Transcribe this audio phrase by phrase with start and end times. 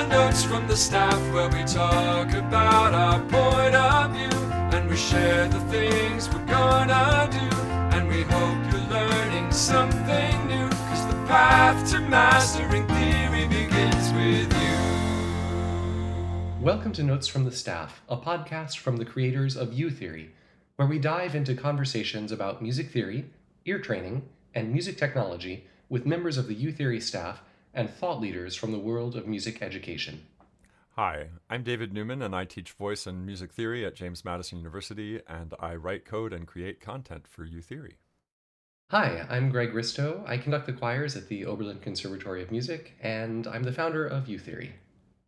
[0.00, 4.38] the notes from the staff where we talk about our point of view
[4.72, 7.56] and we share the things we're gonna do.
[7.94, 10.70] And we hope you're learning something new.
[10.70, 14.78] Cause the path to mastering theory begins with you.
[16.64, 20.30] Welcome to Notes from the Staff, a podcast from the creators of uTheory,
[20.76, 23.26] where we dive into conversations about music theory,
[23.66, 24.22] ear training,
[24.54, 27.42] and music technology with members of the uTheory staff
[27.74, 30.26] and thought leaders from the world of music education.
[30.96, 35.20] Hi, I'm David Newman, and I teach voice and music theory at James Madison University,
[35.28, 37.94] and I write code and create content for uTheory.
[38.90, 40.24] Hi, I'm Greg Ristow.
[40.26, 44.24] I conduct the choirs at the Oberlin Conservatory of Music, and I'm the founder of
[44.24, 44.72] uTheory.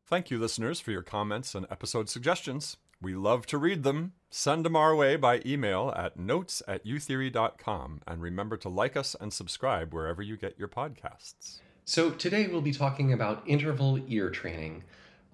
[0.05, 2.77] Thank you, listeners, for your comments and episode suggestions.
[3.01, 4.15] We love to read them.
[4.31, 9.15] Send them our way by email at notes at utheory.com, and remember to like us
[9.21, 11.61] and subscribe wherever you get your podcasts.
[11.85, 14.85] So, today we'll be talking about interval ear training.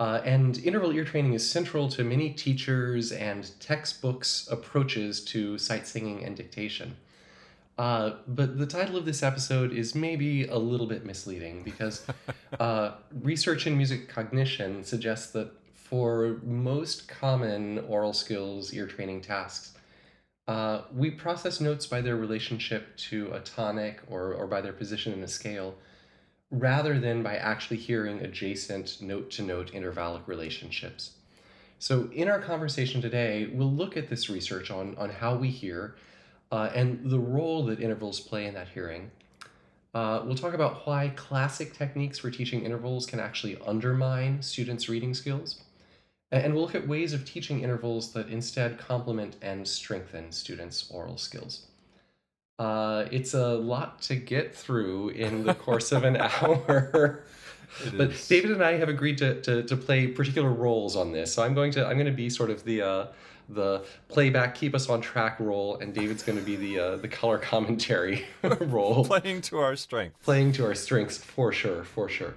[0.00, 5.86] Uh, and interval ear training is central to many teachers and textbooks' approaches to sight
[5.86, 6.96] singing and dictation.
[7.76, 12.06] Uh, but the title of this episode is maybe a little bit misleading because
[12.60, 19.76] uh, research in music cognition suggests that for most common aural skills ear training tasks,
[20.48, 25.12] uh, we process notes by their relationship to a tonic or, or by their position
[25.12, 25.74] in a scale
[26.50, 31.12] rather than by actually hearing adjacent note to note intervallic relationships.
[31.78, 35.94] So, in our conversation today, we'll look at this research on, on how we hear
[36.50, 39.10] uh, and the role that intervals play in that hearing.
[39.94, 45.14] Uh, we'll talk about why classic techniques for teaching intervals can actually undermine students' reading
[45.14, 45.60] skills.
[46.30, 51.16] And we'll look at ways of teaching intervals that instead complement and strengthen students' aural
[51.16, 51.67] skills.
[52.58, 57.24] Uh, it's a lot to get through in the course of an hour.
[57.96, 58.28] but is.
[58.28, 61.32] David and I have agreed to, to, to play particular roles on this.
[61.32, 63.06] So I'm going to I'm going to be sort of the uh,
[63.50, 67.08] the playback, keep us on track role, and David's going to be the uh, the
[67.08, 68.26] color commentary
[68.60, 70.18] role, Playing to our strengths.
[70.24, 72.34] playing to our strengths for sure, for sure.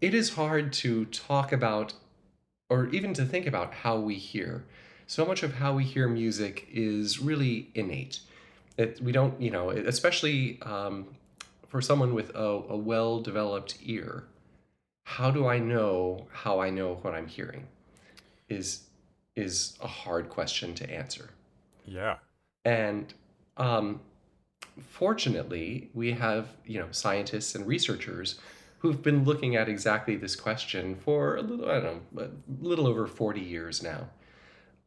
[0.00, 1.92] It is hard to talk about,
[2.70, 4.64] or even to think about how we hear.
[5.06, 8.20] So much of how we hear music is really innate.
[8.76, 11.06] It, we don't, you know, especially um,
[11.68, 14.24] for someone with a, a well developed ear.
[15.04, 17.66] How do I know how I know what I'm hearing?
[18.48, 18.84] Is
[19.36, 21.30] is a hard question to answer.
[21.84, 22.16] Yeah.
[22.64, 23.12] And
[23.56, 24.00] um,
[24.80, 28.38] fortunately, we have you know scientists and researchers
[28.78, 32.30] who've been looking at exactly this question for a little I don't know a
[32.64, 34.08] little over forty years now.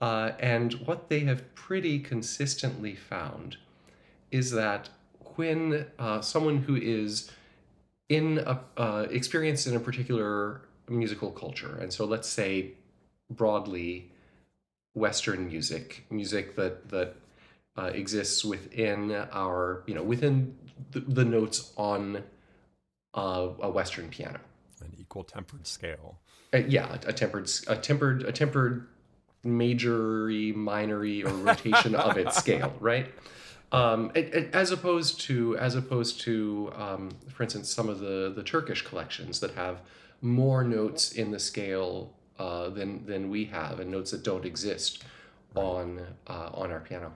[0.02, 3.56] Uh, and what they have pretty consistently found
[4.34, 4.90] is that
[5.36, 7.32] when uh, someone who is
[8.10, 12.72] in a uh, experienced in a particular musical culture, and so let's say
[13.30, 14.12] broadly
[14.94, 17.16] Western music, music that that
[17.78, 20.58] uh, exists within our you know within
[20.92, 22.24] the, the notes on
[23.14, 24.40] uh, a Western piano.
[24.82, 26.20] An equal tempered scale.
[26.54, 28.88] Uh, yeah, a tempered, a tempered, a tempered
[29.44, 33.08] majory, minory, or rotation of its scale, right?
[33.74, 38.32] Um, it, it- as opposed to, as opposed to, um, for instance, some of the
[38.36, 39.82] the Turkish collections that have
[40.22, 45.04] more notes in the scale uh, than than we have, and notes that don't exist
[45.56, 47.14] on uh, on our piano.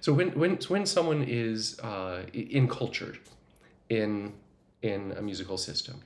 [0.00, 3.18] So when when when someone is uh, incultured
[3.88, 4.32] in
[4.82, 6.02] in a musical system,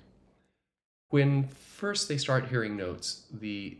[1.10, 3.76] when first they start hearing notes, the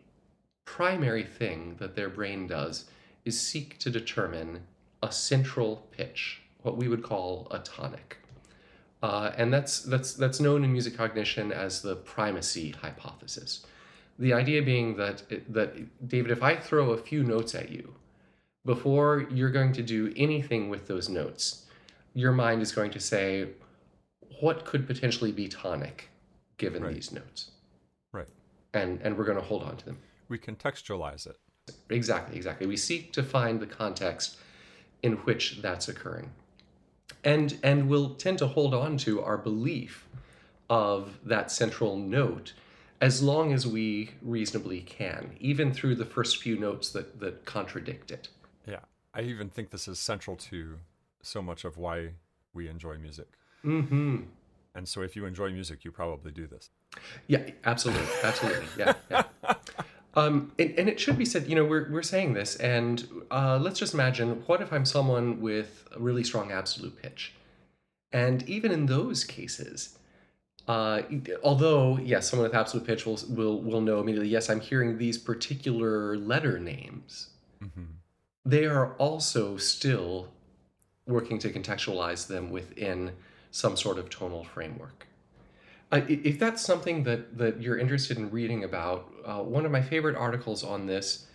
[0.67, 2.85] primary thing that their brain does
[3.25, 4.61] is seek to determine
[5.03, 8.19] a central pitch, what we would call a tonic.
[9.03, 13.65] Uh, and that's, that's, that's known in music cognition as the primacy hypothesis.
[14.19, 17.95] The idea being that, that, David, if I throw a few notes at you,
[18.67, 21.65] before you're going to do anything with those notes,
[22.13, 23.49] your mind is going to say,
[24.41, 26.11] what could potentially be tonic
[26.59, 26.95] given Right.
[26.95, 27.53] these notes?
[28.13, 28.29] Right.
[28.75, 29.97] And, and we're going to hold on to them.
[30.29, 31.37] We contextualize it.
[31.89, 32.67] Exactly, exactly.
[32.67, 34.37] We seek to find the context
[35.03, 36.31] in which that's occurring.
[37.25, 40.09] And and we'll tend to hold on to our belief
[40.69, 42.55] of that central note
[43.01, 48.11] as long as we reasonably can, even through the first few notes that, that contradict
[48.11, 48.29] it.
[48.67, 48.81] Yeah.
[49.15, 50.79] I even think this is central to
[51.23, 52.11] so much of why
[52.53, 53.29] we enjoy music.
[53.65, 54.19] Mm-hmm.
[54.75, 56.71] And so if you enjoy music, you probably do this.
[57.27, 58.67] Yeah, absolutely, absolutely.
[58.77, 59.23] Yeah, yeah.
[60.15, 63.59] Um, and, and it should be said, you know, we're, we're saying this, and uh,
[63.63, 67.35] let's just imagine what if I'm someone with a really strong absolute pitch?
[68.13, 69.97] And even in those cases,
[70.69, 71.03] Uh,
[71.43, 74.29] although, yes, someone with absolute pitch will, will will know immediately.
[74.29, 77.31] Yes, I'm hearing these particular letter names.
[77.61, 77.85] hmm
[78.45, 80.29] They are also still
[81.07, 83.13] working to contextualize them within
[83.51, 85.07] some sort of tonal framework.
[85.93, 89.83] Uh, if that's something that that you're interested in reading about, uh, one of my
[89.83, 91.27] favorite articles on this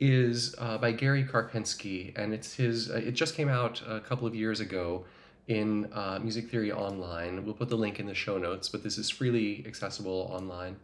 [0.00, 2.90] is uh, by Gary Karpinski, and it's his.
[2.90, 5.04] Uh, it just came out a couple of years ago
[5.46, 7.44] in uh, Music Theory Online.
[7.44, 10.76] We'll put the link in the show notes, but this is freely accessible online,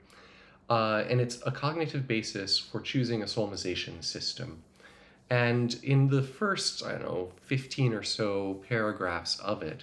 [0.70, 4.62] uh, and it's a cognitive basis for choosing a solmization system.
[5.30, 9.82] And in the first, I don't know, 15 or so paragraphs of it,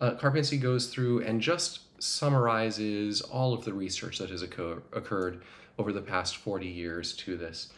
[0.00, 5.42] Karpinski goes through and just summarizes all of the research that has occur- occurred
[5.78, 7.72] over the past 40 years to this.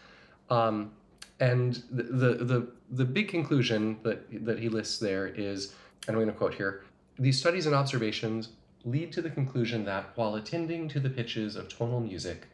[0.50, 0.93] Um,
[1.41, 5.75] and the, the, the, the big conclusion that, that he lists there is,
[6.06, 6.82] and I'm going to quote here
[7.19, 8.50] these studies and observations
[8.85, 12.47] lead to the conclusion that while attending to the pitches of tonal music,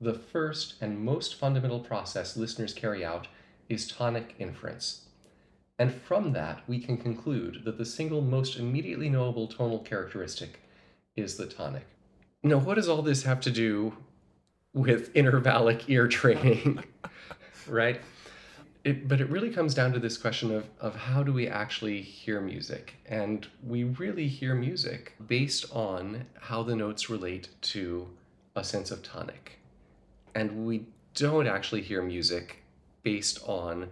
[0.00, 3.28] the first and most fundamental process listeners carry out
[3.68, 5.06] is tonic inference.
[5.78, 10.60] And from that, we can conclude that the single most immediately knowable tonal characteristic
[11.16, 11.86] is the tonic.
[12.42, 13.96] Now, what does all this have to do
[14.72, 16.82] with intervallic ear training?
[17.66, 18.00] right?
[18.84, 22.02] It, but it really comes down to this question of, of how do we actually
[22.02, 22.94] hear music?
[23.06, 28.08] And we really hear music based on how the notes relate to
[28.56, 29.60] a sense of tonic.
[30.34, 32.64] And we don't actually hear music
[33.04, 33.88] based on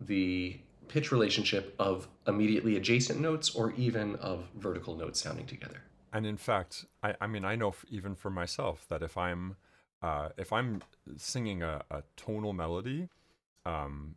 [0.00, 5.82] the pitch relationship of immediately adjacent notes or even of vertical notes sounding together.
[6.14, 9.56] And in fact, I, I mean, I know f- even for myself that if I'm
[10.02, 10.82] uh, if I'm
[11.16, 13.08] singing a, a tonal melody,
[13.66, 14.16] um,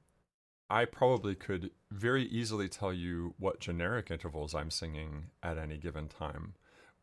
[0.69, 6.09] I probably could very easily tell you what generic intervals I'm singing at any given
[6.09, 6.55] time,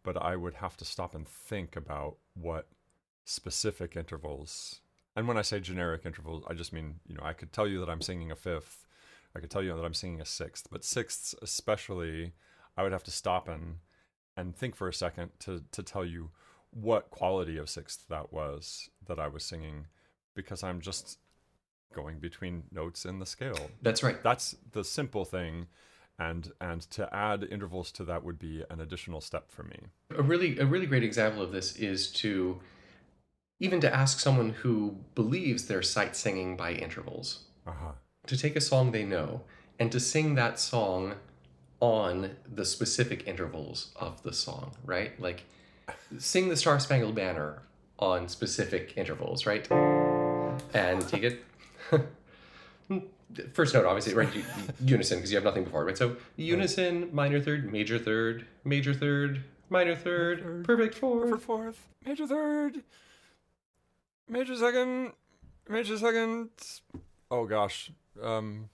[0.04, 2.68] but I would have to stop and think about what
[3.24, 4.80] specific intervals.
[5.16, 7.80] And when I say generic intervals, I just mean you know I could tell you
[7.80, 8.86] that I'm singing a fifth,
[9.36, 12.32] I could tell you that I'm singing a sixth, but sixths especially,
[12.76, 13.76] I would have to stop and
[14.36, 16.30] and think for a second to to tell you
[16.70, 19.86] what quality of sixth that was that I was singing
[20.34, 21.18] because I'm just
[21.94, 23.70] going between notes in the scale.
[23.80, 24.20] That's right.
[24.22, 25.66] That's the simple thing
[26.18, 29.78] and and to add intervals to that would be an additional step for me.
[30.16, 32.60] A really a really great example of this is to
[33.60, 37.92] even to ask someone who believes they're sight singing by intervals Uh-huh.
[38.26, 39.42] to take a song they know
[39.78, 41.14] and to sing that song
[41.84, 45.20] on the specific intervals of the song, right?
[45.20, 45.44] Like
[46.16, 47.60] sing the Star Spangled Banner
[47.98, 49.70] on specific intervals, right?
[50.72, 51.44] And take it
[53.52, 54.28] first note obviously right
[54.80, 59.42] unison because you have nothing before right so unison minor third major third major third
[59.70, 62.82] minor third third, perfect fourth For fourth, major third,
[64.28, 65.12] major second,
[65.68, 66.50] major second.
[67.30, 67.90] Oh gosh.
[68.22, 68.68] Um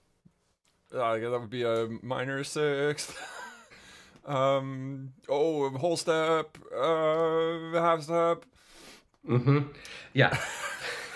[0.97, 3.17] I guess that would be a minor sixth.
[4.25, 8.45] um oh whole step, uh half step.
[9.27, 9.59] Mm-hmm.
[10.13, 10.37] Yeah.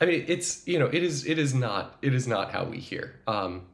[0.00, 2.78] I mean, it's you know, it is it is not it is not how we
[2.78, 3.14] hear.
[3.26, 3.66] Um,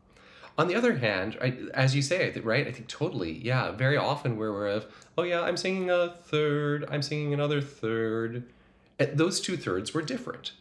[0.58, 2.66] on the other hand, I, as you say, right?
[2.66, 3.32] I think totally.
[3.32, 3.70] Yeah.
[3.70, 4.86] Very often where we're of,
[5.16, 8.50] oh yeah, I'm singing a third, I'm singing another third.
[8.98, 10.52] Uh, Those two thirds were different,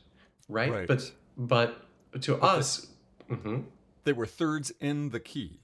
[0.47, 0.71] right?
[0.71, 0.87] Right.
[0.87, 2.87] But but to us,
[3.29, 3.65] mhm,
[4.09, 5.59] They were thirds in the key.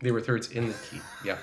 [0.00, 1.02] they were thirds in the key.
[1.22, 1.36] Yeah.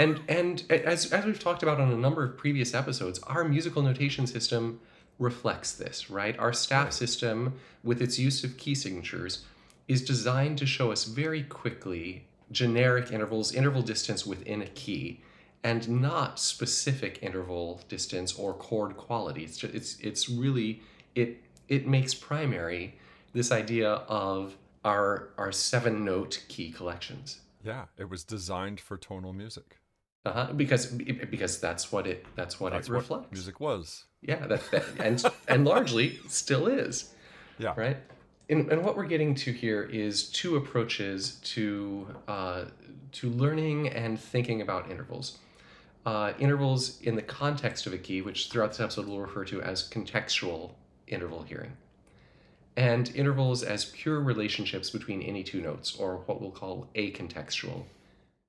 [0.00, 3.80] And and as as we've talked about on a number of previous episodes, our musical
[3.80, 4.80] notation system
[5.20, 6.36] reflects this, right?
[6.36, 9.44] Our staff system with its use of key signatures
[9.86, 15.20] is designed to show us very quickly generic intervals, interval distance within a key,
[15.62, 19.44] and not specific interval distance or chord quality.
[19.44, 20.82] It's just, it's it's really
[21.14, 22.96] it it makes primary
[23.32, 27.40] this idea of our our seven note key collections.
[27.64, 29.78] Yeah, it was designed for tonal music.
[30.26, 33.32] Uh-huh, because because that's what it that's what That's it what reflects.
[33.32, 34.04] music was.
[34.22, 37.12] Yeah, that, that and and largely still is,
[37.58, 37.74] Yeah.
[37.76, 37.98] right?
[38.50, 42.64] And, and what we're getting to here is two approaches to uh,
[43.12, 45.38] to learning and thinking about intervals.
[46.06, 49.62] Uh, intervals in the context of a key, which throughout this episode we'll refer to
[49.62, 50.72] as contextual
[51.06, 51.72] interval hearing,
[52.76, 57.84] and intervals as pure relationships between any two notes, or what we'll call acontextual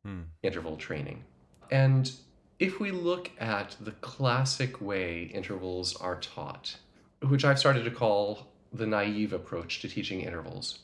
[0.03, 0.21] Hmm.
[0.43, 1.23] interval training.
[1.71, 2.11] And
[2.59, 6.77] if we look at the classic way intervals are taught,
[7.21, 10.79] which I've started to call the naive approach to teaching intervals,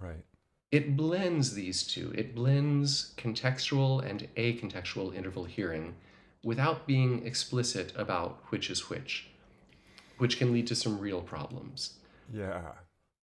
[0.00, 0.24] Right.
[0.72, 2.12] it blends these two.
[2.16, 5.94] It blends contextual and acontextual interval hearing
[6.42, 9.28] without being explicit about which is which,
[10.18, 11.94] which can lead to some real problems.
[12.32, 12.72] Yeah.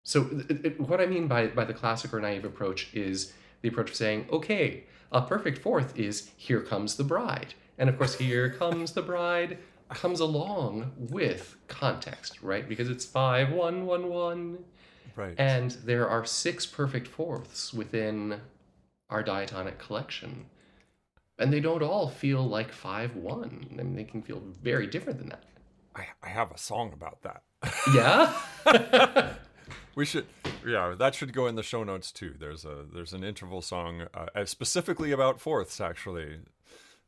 [0.03, 3.69] So, it, it- what I mean by, by the classic or naive approach is the
[3.69, 7.53] approach of saying, okay, a perfect fourth is here comes the bride.
[7.77, 9.57] And of course, here comes the bride
[9.89, 12.67] comes along with context, right?
[12.67, 14.59] Because it's five, one, one, one.
[15.17, 15.35] Right.
[15.37, 18.39] And there are six perfect fourths within
[19.09, 20.45] our diatonic collection.
[21.37, 23.67] And they don't all feel like 5 1.
[23.73, 25.43] I mean, they can feel very different than that.
[25.95, 27.43] I, I have a song about that.
[27.93, 28.33] Yeah?
[29.95, 30.25] We should,
[30.65, 32.33] yeah, that should go in the show notes too.
[32.39, 35.81] There's a there's an interval song uh, uh, specifically about fourths.
[35.81, 36.39] Actually,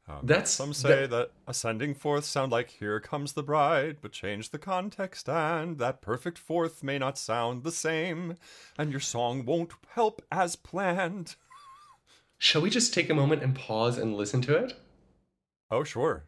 [0.08, 4.12] um, That's some say that- that ascending fourths sound like "Here comes the bride," but
[4.12, 8.36] change the context, and that perfect fourth may not sound the same,
[8.78, 11.36] and your song won't help as planned.
[12.38, 14.74] Shall we just take a moment and pause and listen to it?
[15.72, 16.25] Oh, sure.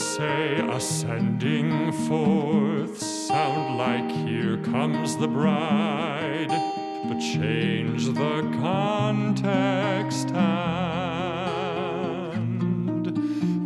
[0.00, 6.48] Say ascending fourths sound like here comes the bride,
[7.06, 10.88] but change the context and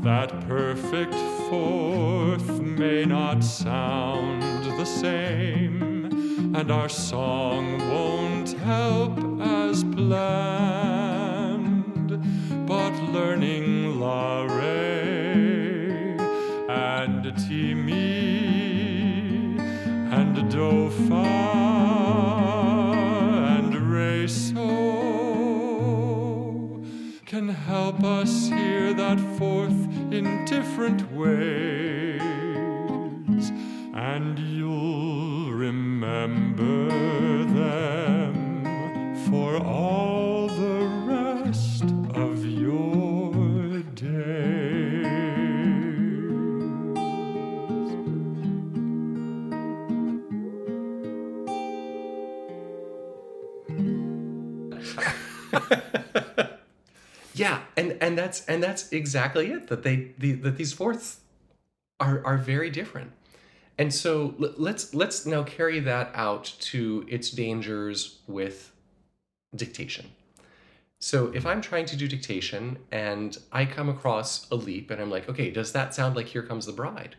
[0.02, 1.14] that perfect
[1.48, 4.42] fourth may not sound
[4.76, 6.10] the same,
[6.56, 10.98] and our song won't help as planned,
[12.66, 15.23] but learning La Re
[16.74, 19.56] and Ti Mi
[20.18, 21.26] and Do Fa
[23.56, 24.64] and Re So
[27.26, 32.22] can help us hear that fourth in different ways,
[33.94, 36.88] and you'll remember
[37.44, 38.34] them
[39.28, 40.13] for all
[57.35, 59.66] Yeah, and and that's and that's exactly it.
[59.66, 61.21] That they the, that these fourths
[61.99, 63.11] are are very different,
[63.76, 68.71] and so let's let's now carry that out to its dangers with
[69.54, 70.12] dictation.
[71.00, 75.11] So if I'm trying to do dictation and I come across a leap and I'm
[75.11, 77.16] like, okay, does that sound like "Here Comes the Bride"?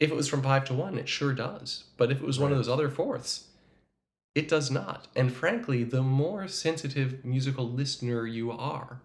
[0.00, 1.84] If it was from five to one, it sure does.
[1.98, 3.48] But if it was one of those other fourths,
[4.36, 5.08] it does not.
[5.16, 9.00] And frankly, the more sensitive musical listener you are,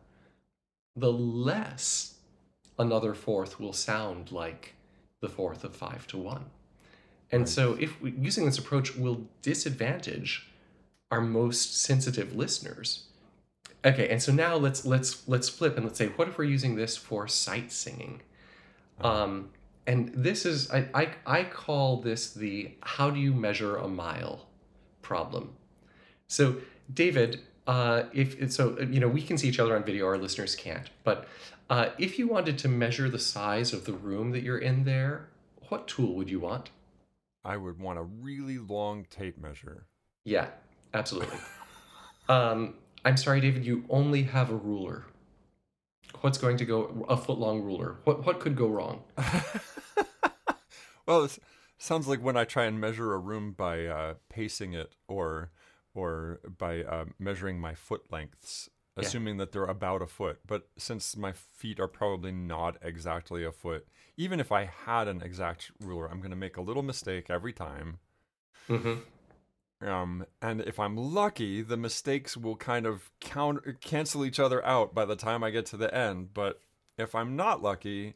[0.93, 2.15] the less
[2.77, 4.75] another fourth will sound like
[5.21, 6.47] the fourth of five to one.
[7.31, 7.49] And Right.
[7.49, 10.51] so, if we, using this approach will disadvantage
[11.09, 13.05] our most sensitive listeners.
[13.85, 16.75] Okay, and so now let's let's let's flip and let's say, what if we're using
[16.75, 18.21] this for sight singing?
[18.99, 19.51] Um,
[19.87, 24.50] and this is I, I I call this the how do you measure a mile
[25.11, 25.49] problem.
[26.27, 26.61] So
[26.93, 30.55] David, uh, if so, you know we can see each other on video, our listeners
[30.55, 30.89] can't.
[31.03, 31.27] But
[31.69, 35.27] uh, if you wanted to measure the size of the room that you're in there,
[35.67, 36.69] what tool would you want?
[37.43, 39.87] I would want a really long tape measure.
[40.23, 40.47] Yeah,
[40.93, 41.39] absolutely.
[42.29, 45.07] um, I'm sorry, David, you only have a ruler.
[46.21, 47.97] What's going to go a foot long ruler?
[48.05, 49.03] What what could go wrong?
[51.05, 51.37] well, it
[51.81, 55.51] sounds like when I try and measure a room by uh, pacing it or
[55.93, 58.69] or by uh, measuring my foot lengths,
[58.99, 59.01] Yeah.
[59.01, 60.39] assuming that they're about a foot.
[60.47, 65.21] But since my feet are probably not exactly a foot, even if I had an
[65.21, 67.99] exact ruler, I'm going to make a little mistake every time.
[68.67, 68.99] hmm
[69.81, 74.93] Um, and if I'm lucky, the mistakes will kind of counter cancel each other out
[74.93, 76.33] by the time I get to the end.
[76.33, 76.61] But
[76.97, 78.13] if I'm not lucky,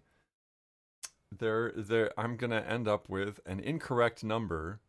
[1.40, 4.80] there, there, I'm gonna end up with an incorrect number.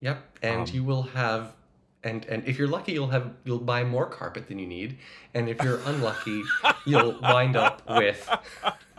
[0.00, 1.54] Yep, and Um, you will have,
[2.02, 4.98] and and if you're lucky, you'll have you'll buy more carpet than you need,
[5.32, 6.42] and if you're unlucky,
[6.86, 8.28] you'll wind up with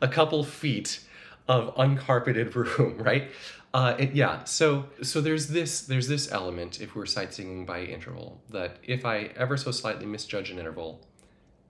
[0.00, 1.00] a couple feet
[1.48, 3.30] of uncarpeted room, right?
[3.74, 7.80] Uh, and yeah, so so there's this there's this element if we're sight singing by
[7.82, 11.00] interval that if I ever so slightly misjudge an interval,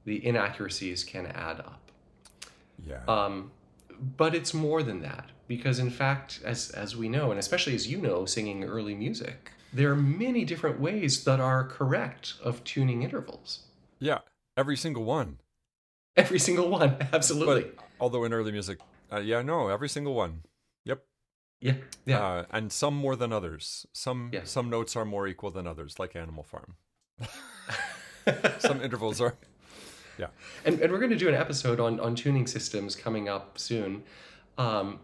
[0.04, 1.92] the inaccuracies can add up.
[2.84, 3.02] Yeah.
[3.06, 3.52] Um,
[4.00, 7.87] but it's more than that because, in fact, as as we know, and especially as
[7.90, 13.02] you know, singing early music, there are many different ways that are correct of tuning
[13.02, 13.61] intervals.
[13.99, 14.18] yeah.
[14.54, 15.38] Every single one.
[16.14, 17.62] Every single one, absolutely.
[17.62, 18.80] But although in early music,
[19.11, 20.42] uh, yeah, no, every single one.
[20.84, 21.02] Yep.
[21.62, 22.18] Yeah, yeah.
[22.22, 23.87] uh, and some more than others.
[23.94, 24.44] Some Yeah.
[24.44, 26.76] some notes are more equal than others, like Animal Farm.
[28.58, 29.37] some intervals are.
[30.19, 30.26] Yeah.
[30.64, 34.02] and, and we're going to do an episode on, on tuning systems coming up soon.
[34.59, 35.00] Um,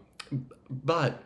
[0.69, 1.23] but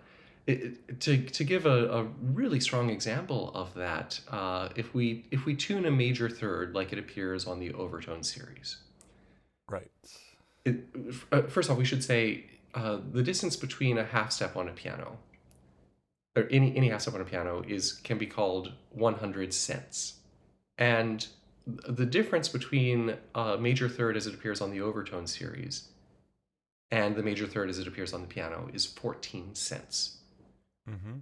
[0.48, 5.46] it, to, to give a, a really strong example of that, uh, if we if
[5.46, 8.78] we tune a major third like it appears on the overtone series,
[9.70, 9.90] Right.
[10.66, 10.86] it,
[11.32, 14.72] uh, first off, we should say uh, the distance between a half step on a
[14.74, 15.18] piano,
[16.36, 20.16] or any any half step on a piano, is can be called 100 cents,
[20.78, 21.28] and
[21.66, 25.90] the difference between a major third as it appears on the overtone series
[26.92, 30.18] and the major third as it appears on the piano is 14 cents.
[30.90, 31.20] Mm-hmm.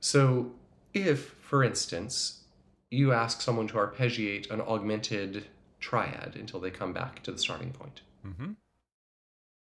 [0.00, 0.52] So,
[0.94, 2.44] if, for instance,
[2.90, 5.46] you ask someone to arpeggiate an augmented
[5.80, 8.52] triad until they come back to the starting point, Mm-hmm.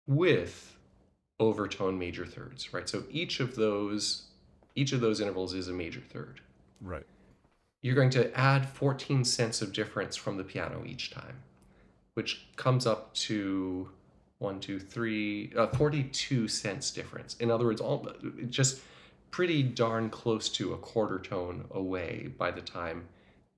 [0.06, 0.76] with
[1.40, 2.88] overtone major thirds, right?
[2.88, 4.24] So each of those
[4.74, 6.40] each of those intervals is a major third.
[6.80, 7.06] Right.
[7.82, 11.42] You're going to add 14 cents of difference from the piano each time,
[12.14, 13.90] which comes up to
[14.38, 17.36] one, two, three, uh, 42 cents difference.
[17.38, 18.08] In other words, all
[18.48, 18.80] just
[19.32, 23.04] pretty darn close to a quarter tone away by the time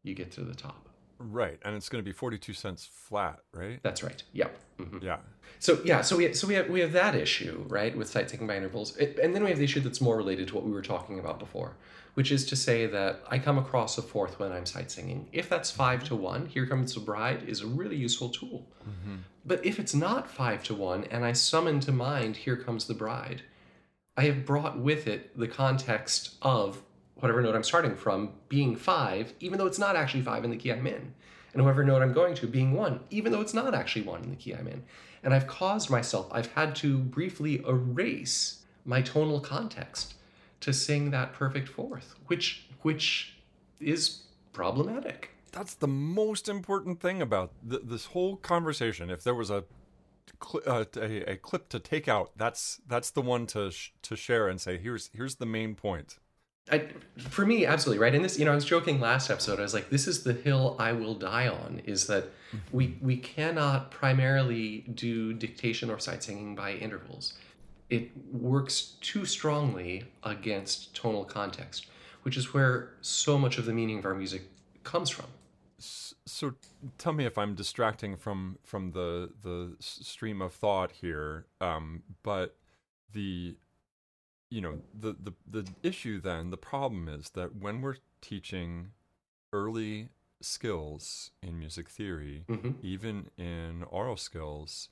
[0.02, 0.88] you get to the top.
[1.18, 1.58] Right.
[1.64, 3.80] And it's going to be 42 cents flat, right?
[3.82, 4.22] That's right.
[4.32, 4.58] Yep.
[4.78, 5.02] Mhm.
[5.02, 5.18] Yeah.
[5.58, 8.46] So yeah, so we so we have we have that issue right with sight taking
[8.46, 10.72] by intervals, It- and then we have the issue that's more related to what we
[10.72, 11.76] were talking about before,
[12.14, 15.28] which is to say that I come across a fourth when I'm sight singing.
[15.32, 18.66] If that's five to one, here comes the bride is a really useful tool.
[18.82, 19.16] Mm-hmm.
[19.44, 22.94] But if it's not five to one, and I summon to mind here comes the
[22.94, 23.42] bride,
[24.16, 26.80] I have brought with it the context of
[27.16, 30.56] whatever note I'm starting from being five, even though it's not actually five in the
[30.56, 31.14] key I'm in.
[31.52, 34.30] And whatever note I'm going to being one, even though it's not actually one in
[34.30, 34.82] the key I'm in.
[35.22, 40.14] And I've caused myself, I've had to briefly erase my tonal context
[40.60, 43.36] to sing that perfect fourth, which which
[43.80, 45.30] is problematic.
[45.52, 49.10] That's the most important thing about th- this whole conversation.
[49.10, 49.64] If there was a,
[50.42, 54.16] cl- uh, a a clip to take out, that's that's the one to sh- to
[54.16, 56.18] share and say here's here's the main point.
[56.70, 58.14] I, for me, absolutely right.
[58.14, 59.58] And this, you know, I was joking last episode.
[59.58, 62.30] I was like, "This is the hill I will die on." Is that
[62.72, 67.34] we we cannot primarily do dictation or sight singing by intervals.
[67.90, 71.86] It works too strongly against tonal context,
[72.22, 74.42] which is where so much of the meaning of our music
[74.82, 75.26] comes from.
[75.78, 76.54] So
[76.98, 81.46] tell me if I'm distracting from from the the stream of thought here.
[81.60, 82.56] Um, but
[83.12, 83.56] the
[84.50, 88.92] you know the the the issue then the problem is that when we're teaching
[89.52, 90.08] early
[90.40, 94.88] skills in music theory, hmm even in aural skills,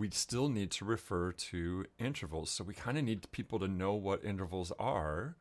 [0.00, 2.50] we still need to refer to intervals.
[2.50, 5.36] So we kind of need people to know what intervals are.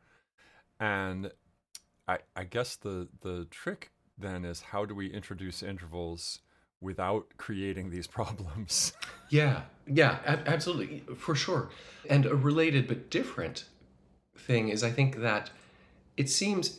[0.81, 1.31] And
[2.09, 6.41] I, I guess the, the trick then is how do we introduce intervals
[6.81, 8.91] without creating these problems?
[9.29, 11.69] Yeah, yeah, ab- absolutely, for sure.
[12.09, 13.63] And a related but different
[14.37, 15.51] thing is I think that
[16.17, 16.77] it seems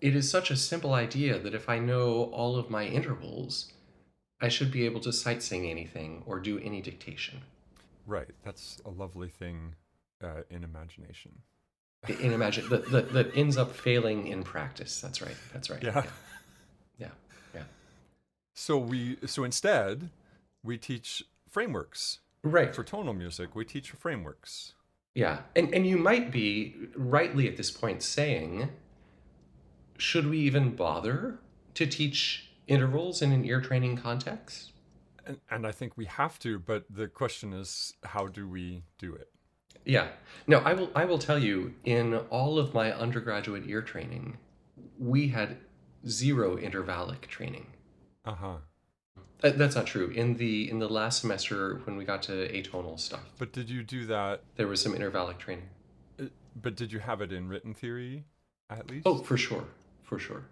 [0.00, 3.70] it is such a simple idea that if I know all of my intervals,
[4.40, 7.42] I should be able to sight sing anything or do any dictation.
[8.06, 8.28] right.
[8.44, 9.74] That's a lovely thing
[10.22, 11.32] uh, in imagination.
[12.20, 15.00] In imagine that, that that ends up failing in practice.
[15.00, 15.36] That's right.
[15.52, 15.82] That's right.
[15.82, 16.04] Yeah.
[16.98, 17.08] Yeah.
[17.54, 17.62] Yeah.
[18.54, 20.10] So we so instead
[20.62, 22.72] we teach frameworks Right.
[22.74, 23.56] for tonal music.
[23.56, 24.74] We teach frameworks.
[25.14, 28.68] Yeah, and and you might be rightly at this point saying,
[29.96, 31.38] should we even bother
[31.74, 34.72] to teach intervals in an ear training context?
[35.26, 39.14] And, and I think we have to, but the question is, how do we do
[39.14, 39.28] it?
[39.84, 40.08] Yeah.
[40.46, 44.36] No, I will I will tell you in all of my undergraduate ear training,
[44.98, 45.56] we had
[46.06, 47.66] zero intervallic training.
[48.24, 48.54] Uh huh.
[49.42, 50.08] Uh, that's not true.
[50.10, 53.82] In the in the last semester when we got to atonal stuff, But did you
[53.82, 54.42] do that?
[54.56, 55.68] there was some intervallic training.
[56.20, 56.24] uh,
[56.60, 58.24] But did you have it in written theory,
[58.68, 59.06] at least?
[59.06, 59.64] Oh, for sure.
[60.02, 60.42] For sure.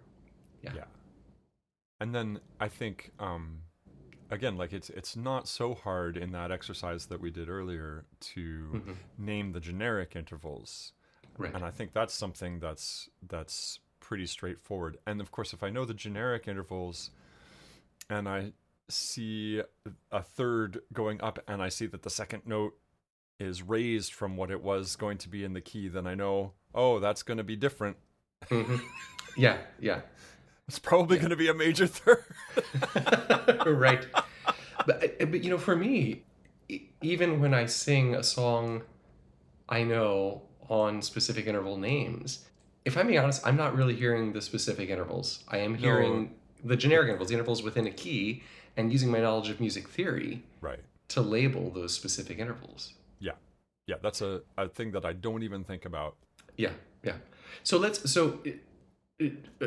[0.63, 0.85] yeah.
[1.99, 3.61] And then I think, um,
[4.29, 8.71] again, like it's it's not so hard in that exercise that we did earlier to
[8.73, 8.95] Mhm.
[9.17, 10.93] name the generic intervals,
[11.37, 11.53] Right.
[11.53, 14.97] and I think that's something that's that's pretty straightforward.
[15.07, 17.11] And of course, if I know the generic intervals,
[18.09, 18.53] and I
[18.89, 19.61] see
[20.11, 22.79] a third going up, and I see that the second note
[23.39, 26.53] is raised from what it was going to be in the key, then I know,
[26.73, 27.97] oh, that's going to be different.
[28.43, 28.79] Mhm.
[29.35, 30.01] Yeah, yeah.
[30.67, 32.23] It's probably going to be a major third.
[33.65, 34.05] right.
[34.85, 36.23] But, but you know, for me,
[37.01, 38.83] even when I sing a song
[39.69, 42.45] I know on specific interval names.
[42.85, 45.43] If I'm being honest, I'm not really hearing the specific intervals.
[45.49, 48.43] I am hearing the generic intervals, the intervals within a key,
[48.77, 50.79] and using my knowledge of music theory Right.
[51.09, 52.93] to label those specific intervals.
[53.19, 53.33] Yeah.
[53.87, 53.95] Yeah.
[54.01, 56.15] That's a, a thing that I don't even think about.
[56.55, 56.71] Yeah,
[57.03, 57.17] yeah.
[57.63, 58.39] So let's so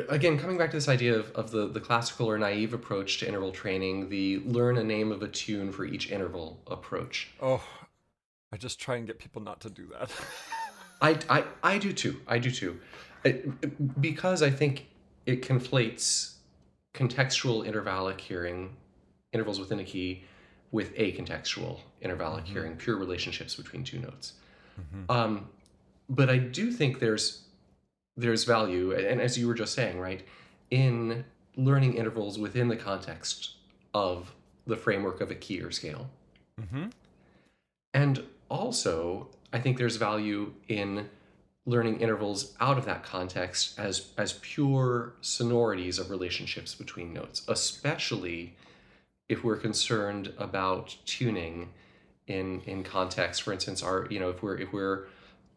[0.09, 3.27] again coming back to this idea of, of the the classical or naive approach to
[3.27, 7.29] interval training, the learn a name of a tune for each interval approach.
[7.41, 7.63] Oh,
[8.51, 10.11] I just try and get people not to do that.
[11.01, 12.21] I I, I do too.
[12.27, 12.79] I do too,
[13.99, 14.87] because I think
[15.25, 16.35] it conflates
[16.93, 18.75] contextual intervallic hearing,
[19.33, 20.23] intervals within a key,
[20.71, 24.33] with a contextual intervallic hearing, pure relationships between two notes.
[25.09, 25.49] Um,
[26.09, 27.43] but I do think there's
[28.17, 30.25] there's value, and as you were just saying, right,
[30.69, 33.55] in learning intervals within the context
[33.93, 34.33] of
[34.67, 36.09] the framework of a key or scale.
[36.59, 36.85] mm-hmm.
[37.93, 41.09] And also, I think there's value in
[41.65, 48.55] learning intervals out of that context as as pure sonorities of relationships between notes, especially
[49.29, 51.69] if we're concerned about tuning
[52.27, 53.41] in in context.
[53.43, 55.07] For instance, our you know if we're if we're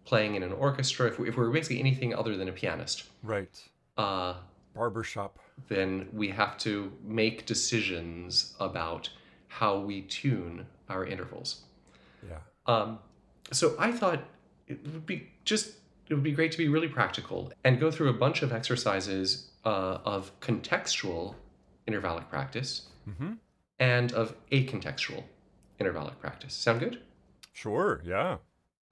[0.04, 3.62] playing in an orchestra, if we're, if we're basically anything other than a pianist, Right.
[3.96, 4.34] uh,
[4.74, 5.38] Barbershop.
[5.68, 9.08] then we have to make decisions about
[9.48, 11.62] how we tune our intervals.
[12.28, 12.38] Yeah.
[12.66, 12.98] Um,
[13.52, 14.24] so I thought
[14.66, 15.74] it would be just
[16.08, 19.50] it would be great to be really practical and go through a bunch of exercises
[19.64, 21.34] uh, of contextual
[21.88, 23.32] intervallic practice Mm-hmm.
[23.78, 25.24] and of acontextual
[25.78, 26.54] intervallic practice.
[26.54, 27.00] Sound good?
[27.52, 28.00] Sure.
[28.04, 28.38] Yeah.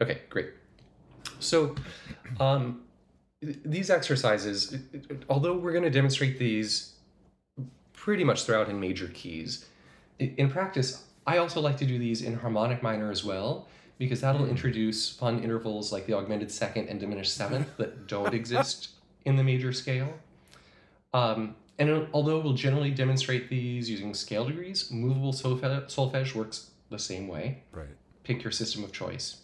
[0.02, 0.50] Okay, great.
[1.40, 1.74] So,
[2.40, 2.82] um,
[3.40, 4.76] these exercises,
[5.28, 6.94] although we're going to demonstrate these
[7.92, 9.66] pretty much throughout in major keys,
[10.18, 14.48] in practice, I also like to do these in harmonic minor as well, because that'll
[14.48, 18.90] introduce fun intervals like the augmented second and diminished seventh that don't exist
[19.24, 20.14] in the major scale.
[21.14, 26.98] Um, and although we'll generally demonstrate these using scale degrees, movable solfe- solfege works the
[26.98, 27.88] same way Right.
[28.24, 29.41] pick your system of choice.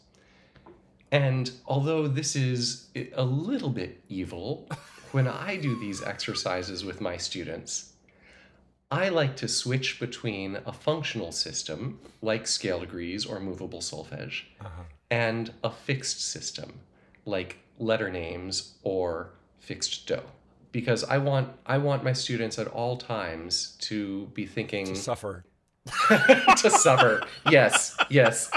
[1.10, 4.68] And although this is a little bit evil,
[5.12, 7.92] when I do these exercises with my students,
[8.90, 14.82] I like to switch between a functional system, like scale degrees or movable solfege, Uh-huh.
[15.10, 16.80] and a fixed system,
[17.26, 20.20] like letter names or fixed do.
[20.72, 25.44] Because I want I want my students at all times to be thinking To suffer.
[26.08, 27.22] to suffer.
[27.50, 28.50] Yes, yes.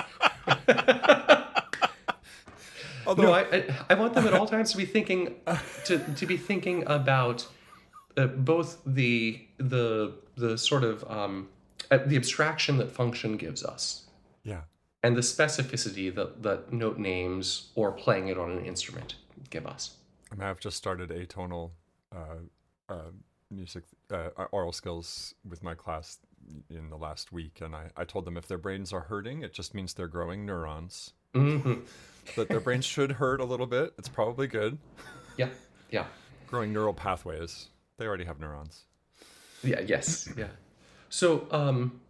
[3.06, 5.36] Although, no, I, I I want them at all times to be thinking
[5.86, 7.48] to to be thinking about
[8.18, 11.50] uh, both the the the sort of um,
[11.90, 14.08] uh, the abstraction that function gives us
[14.44, 14.62] yeah.
[15.04, 19.16] and the specificity that that note names or playing it on an instrument
[19.50, 19.98] give us.
[20.32, 21.72] I mean, I've just started atonal
[22.16, 22.40] uh,
[22.90, 23.12] uh,
[23.50, 26.20] music, uh, aural skills with my class
[26.70, 29.54] in the last week, and I, I told them if their brains are hurting, it
[29.54, 31.14] just means they're growing neurons.
[31.34, 31.74] Hmm
[32.36, 33.94] That their brains should hurt a little bit.
[33.98, 34.78] It's probably good.
[35.38, 35.50] Yeah,
[35.90, 36.06] yeah,
[36.48, 37.68] Growing neural pathways.
[37.98, 38.84] They already have neurons.
[39.64, 39.80] yeah.
[39.80, 40.48] Yes, yeah.
[41.10, 42.02] So um,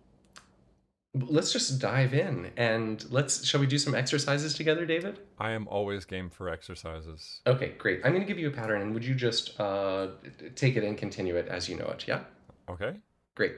[1.13, 3.45] let's just dive in and let's.
[3.45, 5.19] Shall we do some exercises together, David?
[5.37, 7.41] I am always game for exercises.
[7.45, 8.01] Okay, great.
[8.03, 10.07] I'm going to give you a pattern, and would you just uh,
[10.55, 12.05] take it and continue it as you know it?
[12.07, 12.21] Yeah?
[12.69, 12.95] Okay?
[13.35, 13.53] Great.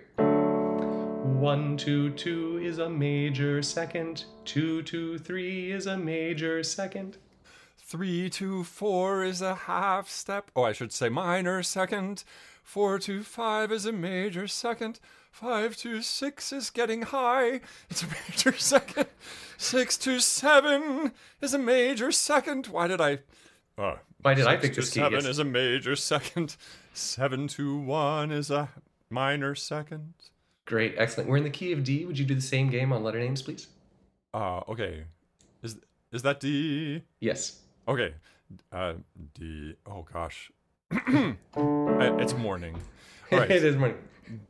[1.23, 4.25] One, two, two is a major second.
[4.45, 7.17] Two, two, three is a major second.
[7.77, 10.51] Three to four is a half step.
[10.55, 12.23] Oh, I should say minor second.
[12.63, 14.99] Four to five is a major second.
[15.31, 17.61] Five to six is getting high.
[17.89, 19.07] It's a major second.
[19.57, 22.67] Six to seven is a major second.
[22.67, 23.19] Why did I?
[23.77, 24.99] Uh, Why did I pick this key?
[24.99, 25.25] Seven Yes.
[25.25, 26.55] is a major second.
[26.93, 28.69] Seven to one is a
[29.09, 30.13] minor second.
[30.65, 31.29] Great, excellent.
[31.29, 32.05] We're in the key of D.
[32.05, 33.67] Would you do the same game on letter names, please?
[34.33, 35.03] Uh, okay.
[35.61, 35.77] Is
[36.11, 37.03] is that D?
[37.19, 37.59] Yes.
[37.87, 38.13] Okay.
[38.71, 38.93] Uh,
[39.33, 39.75] D.
[39.85, 40.51] Oh gosh.
[41.55, 42.75] It's morning.
[43.31, 43.51] All right.
[43.51, 43.97] it is morning.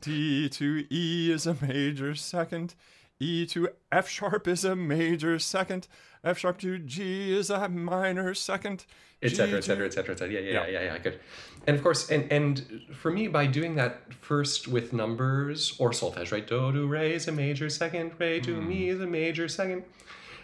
[0.00, 2.74] D to E is a major second.
[3.18, 5.88] E to F sharp is a major second.
[6.24, 8.86] F sharp to G is a minor second.
[9.22, 10.82] etc etc etc etc yeah yeah Yeah.
[10.88, 11.20] yeah good.
[11.66, 16.30] And of course and and for me by doing that first with numbers or solfege
[16.32, 16.46] right?
[16.46, 18.66] Do do re is a major second re to mm.
[18.68, 19.84] mi is a major second.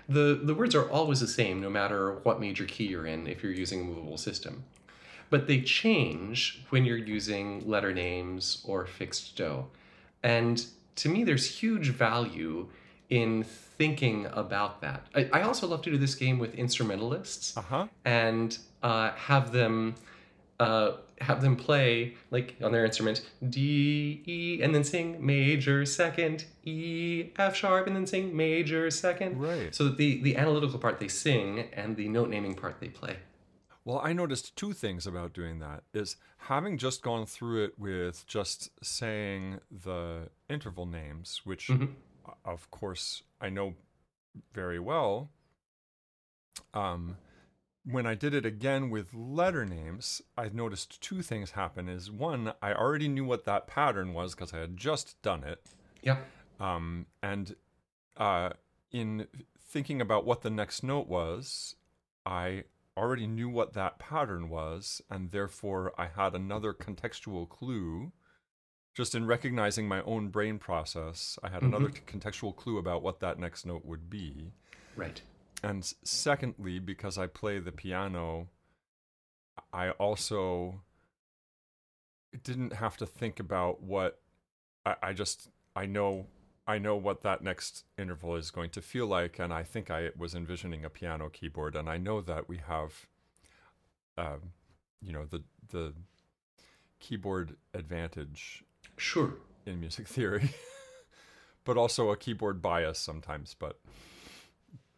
[0.08, 3.42] The the words are always the same no matter what major key you're in if
[3.42, 4.64] you're using a movable system.
[5.30, 9.66] But they change when you're using letter names or fixed do.
[10.22, 10.56] And
[10.96, 12.66] to me there's huge value
[13.10, 15.06] in thinking about that.
[15.14, 17.86] I, I also love to do this game with instrumentalists Uh huh.
[18.04, 19.94] and uh, have them
[20.60, 26.44] uh, have them play like on their instrument D E and then sing major second
[26.64, 29.38] E F sharp and then sing major second.
[29.40, 29.74] Right.
[29.74, 33.16] So that the the analytical part they sing and the note naming part they play.
[33.84, 38.26] Well, I noticed two things about doing that is having just gone through it with
[38.26, 41.94] just saying the interval names, which Mhm.
[42.44, 43.74] Of course I know
[44.52, 45.30] very well.
[46.74, 47.16] Um
[47.84, 52.52] when I did it again with letter names, I noticed two things happen is one,
[52.60, 55.60] I already knew what that pattern was because I had just done it.
[56.02, 56.18] Yeah.
[56.58, 57.56] Um, and
[58.16, 58.50] uh,
[58.92, 59.26] in
[59.58, 61.76] thinking about what the next note was,
[62.26, 62.64] I
[62.96, 68.12] already knew what that pattern was, and therefore I had another contextual clue.
[68.94, 72.18] Just in recognizing my own brain process, I had another Mm-hmm.
[72.18, 74.52] contextual clue about what that next note would be.
[74.96, 75.22] Right.
[75.62, 78.48] And secondly, because I play the piano,
[79.72, 80.80] I also
[82.42, 84.20] didn't have to think about what
[84.86, 86.26] I, I just I know
[86.66, 90.10] I know what that next interval is going to feel like, and I think I
[90.16, 93.06] was envisioning a piano keyboard, and I know that we have,
[94.16, 94.52] um,
[95.02, 95.94] you know, the the
[97.00, 98.62] keyboard advantage
[99.00, 99.34] Sure.
[99.66, 100.50] in music theory,
[101.64, 103.54] but also a keyboard bias sometimes.
[103.58, 103.78] But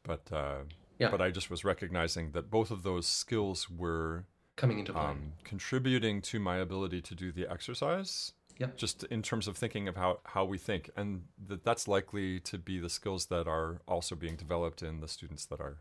[0.02, 0.62] but uh,
[0.98, 1.10] Yeah.
[1.10, 4.24] but I just was recognizing that both of those skills were
[4.56, 5.02] Coming into play.
[5.02, 8.32] um, contributing to my ability to do the exercise.
[8.58, 8.66] Yeah.
[8.76, 12.58] Just in terms of thinking of how, how we think, and that that's likely to
[12.58, 15.78] be the skills that are also being developed in the students that are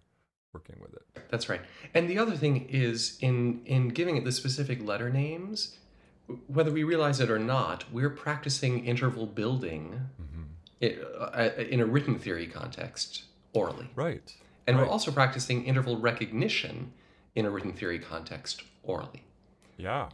[0.53, 1.01] working with it.
[1.29, 1.61] That's right.
[1.93, 5.77] And the other thing is in in giving it the specific letter names,
[6.47, 10.01] whether we realize it or not, we're practicing interval building
[10.81, 13.89] i- uh, in a written theory context orally.
[13.95, 14.33] Right.
[14.67, 14.85] And right.
[14.85, 16.93] we're also practicing interval recognition
[17.35, 19.23] in a written theory context orally.
[19.77, 20.09] Yeah.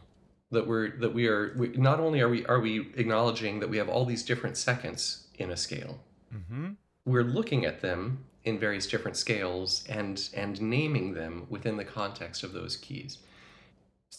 [0.50, 3.76] That we're that we are we, not only are we are we acknowledging that we
[3.76, 6.00] have all these different seconds in a scale,
[6.34, 6.72] Mm-hmm.
[7.06, 12.42] we're looking at them in various different scales and and naming them within the context
[12.44, 13.18] of those keys.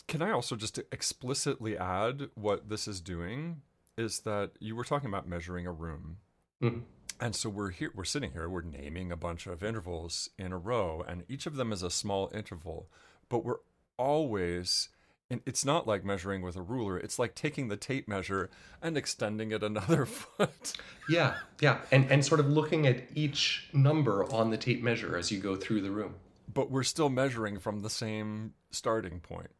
[0.08, 3.62] Can I also just explicitly add what this is doing
[3.98, 6.18] is that you were talking about measuring a room.
[6.62, 6.84] Mhm.
[7.20, 10.58] And so we're here we're sitting here, we're naming a bunch of intervals in a
[10.58, 12.90] row and each of them is a small interval,
[13.28, 13.60] but we're
[13.98, 14.90] always
[15.32, 16.98] and it's not like measuring with a ruler.
[16.98, 18.50] It's like taking the tape measure
[18.82, 20.74] and extending it another foot.
[21.10, 25.30] Yeah, yeah, and and sort of looking at each number on the tape measure as
[25.32, 26.16] you go through the room.
[26.52, 29.52] But we're still measuring from the same starting point.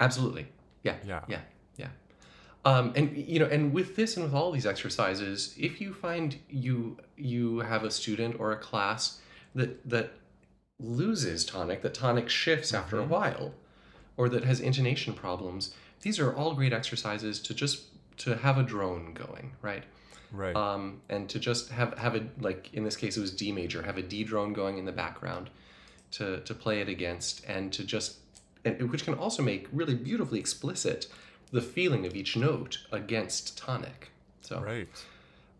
[0.00, 0.46] Absolutely.
[0.82, 0.96] Yeah.
[1.06, 1.20] Yeah.
[1.28, 1.40] Yeah.
[1.76, 1.88] Yeah.
[2.64, 6.38] Um, and you know, and with this and with all these exercises, if you find
[6.48, 9.20] you you have a student or a class
[9.54, 10.12] that that
[10.78, 13.54] loses tonic, that tonic shifts after a while,
[14.16, 17.84] or that has intonation problems, these are all great exercises to just
[18.18, 19.84] to have a drone going, right?
[20.32, 20.54] Right.
[20.54, 23.82] um, and to just have have a like in this case it was D major,
[23.82, 25.50] have a D drone going in the background
[26.12, 28.19] to to play it against, and to just
[28.64, 31.06] and, which can also make really beautifully explicit
[31.52, 34.10] the feeling of each note against tonic.
[34.40, 34.88] So right.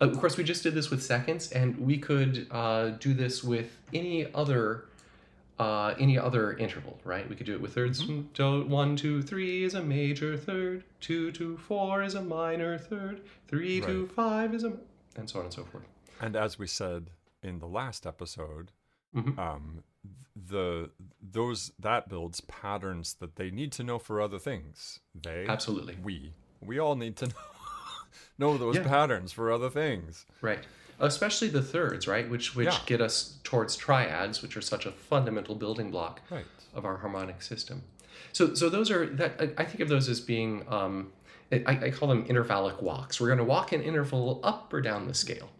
[0.01, 3.77] of course we just did this with seconds, and we could uh, do this with
[3.93, 4.85] any other.
[5.59, 7.29] Uh, any other interval, right?
[7.29, 8.01] We could do it with thirds.
[8.33, 10.85] Do- One, two, three is a major third.
[11.03, 13.21] Two, two, four is a minor third.
[13.47, 14.73] Three, two, five is a,
[15.17, 15.85] and so on and so forth.
[16.19, 17.11] And as we said
[17.43, 18.73] in the last episode,
[19.15, 19.39] Mhm.
[19.39, 19.83] um,
[20.37, 25.01] the those that builds patterns that they need to know for other things.
[25.15, 25.97] They Absolutely.
[26.03, 27.27] we we all need to
[28.39, 28.85] know, know those Yeah.
[28.85, 30.27] patterns for other things.
[30.41, 30.65] Right.
[30.99, 32.29] Especially the thirds, right?
[32.29, 32.79] Which which Yeah.
[32.87, 36.47] get us towards triads, which are such a fundamental building block Right.
[36.75, 37.83] of our harmonic system.
[38.33, 41.13] So so those are that I, I think of those as being um,
[41.53, 43.21] I, I call them intervallic walks.
[43.21, 45.51] We're going to walk an interval up or down the scale,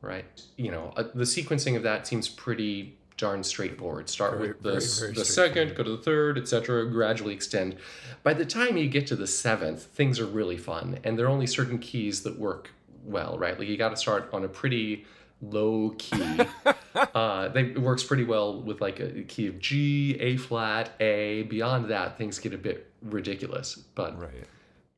[0.00, 0.24] right?
[0.56, 4.08] You know, uh, the sequencing of that seems pretty darn straightforward.
[4.08, 6.86] Start Very- with the, very, very the second, go to the third, etc.
[6.90, 7.76] Gradually extend.
[8.22, 11.30] By the time you get to the seventh, things are really fun, and there are
[11.30, 12.70] only certain keys that work
[13.04, 13.58] well, right?
[13.58, 15.04] Like you got to start on a pretty
[15.40, 16.40] low key.
[16.94, 21.42] uh, they, it works pretty well with like a key of G, A flat, A.
[21.42, 24.44] Beyond that, things get a bit ridiculous, but Right.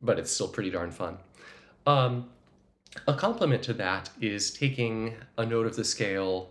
[0.03, 1.16] but it's still pretty darn fun.
[1.87, 2.29] Um,
[3.09, 6.50] a complement to that is taking a note of the scale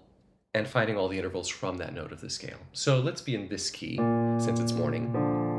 [0.53, 2.57] and finding all the intervals from that note of the scale.
[2.73, 3.97] So let's be in this key
[4.37, 5.15] since it's morning.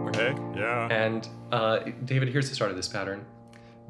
[0.08, 0.34] Okay.
[0.54, 0.88] Yeah.
[0.88, 3.24] And uh, David, here's the start of this pattern.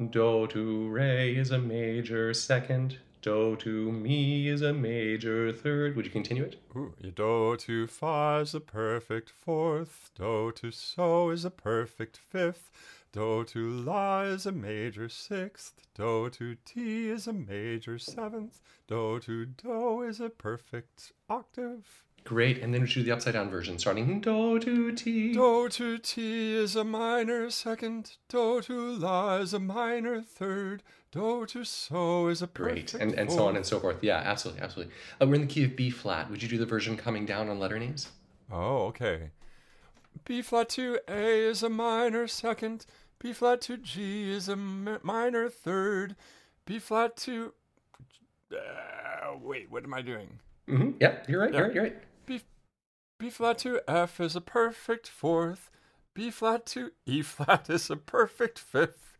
[0.09, 2.97] Do to re is a major second.
[3.21, 5.95] Do to mi is a major third.
[5.95, 6.57] Would you continue it?
[6.75, 10.11] Ooh, do to fa is a perfect fourth.
[10.15, 12.71] Do to so is a perfect fifth.
[13.15, 15.75] Do to la is a major sixth.
[15.93, 18.59] Do to ti is a major seventh.
[18.89, 22.03] Do to do is a perfect octave.
[22.25, 22.57] Great.
[22.57, 25.31] And then we should do the upside down version, starting do to ti.
[25.31, 28.17] Do to ti is a minor second.
[28.27, 30.83] Do to la is a minor third.
[31.13, 33.01] Do to so is a perfect Great.
[33.01, 33.99] And, and so on and so forth.
[34.03, 34.61] Yeah, absolutely.
[34.61, 34.93] Absolutely.
[35.21, 36.29] Uh, we're in the key of B flat.
[36.29, 38.09] Would you do the version coming down on letter names?
[38.51, 39.29] Oh, okay.
[40.25, 42.85] B flat to A is a minor second.
[43.19, 46.15] B flat to G is a minor third.
[46.65, 47.53] B flat to.
[48.51, 50.39] Uh, wait, what am I doing?
[50.69, 50.91] Mm-hmm.
[50.99, 51.53] Yep, you're right.
[51.53, 51.57] Yeah.
[51.57, 51.75] You're right.
[51.75, 51.95] You're right.
[52.25, 52.41] B,
[53.19, 55.69] B flat to F is a perfect fourth.
[56.13, 59.13] B flat to E flat is a perfect fifth.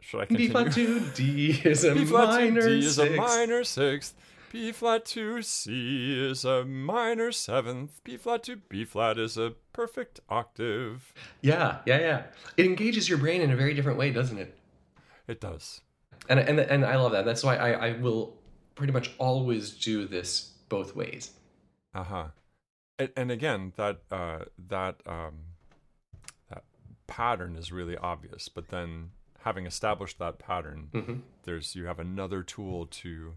[0.00, 0.48] Should I continue?
[0.48, 4.14] B flat to D is a B flat minor to D is a minor sixth.
[4.56, 8.02] B flat to C is a minor seventh.
[8.04, 11.12] B flat to B flat is a perfect octave.
[11.42, 12.22] Yeah, yeah, yeah.
[12.56, 14.56] It engages your brain in a very different way, doesn't it?
[15.28, 15.82] It does.
[16.30, 17.26] And and and I love that.
[17.26, 18.34] That's why I, I will
[18.76, 21.32] pretty much always do this both ways.
[21.94, 22.26] Uh huh.
[22.98, 25.34] And, and again, that uh, that um,
[26.48, 26.64] that
[27.06, 28.48] pattern is really obvious.
[28.48, 31.20] But then, having established that pattern, Mhm.
[31.42, 33.34] there's you have another tool to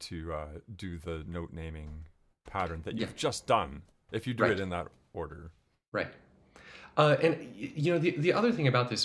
[0.00, 2.06] to uh, do the note naming
[2.48, 3.16] pattern that you've Yeah.
[3.16, 3.82] just done.
[4.12, 4.52] If you do Right.
[4.52, 5.50] it in that order.
[5.92, 6.12] Right.
[6.96, 9.04] Uh, and you know the the other thing about this,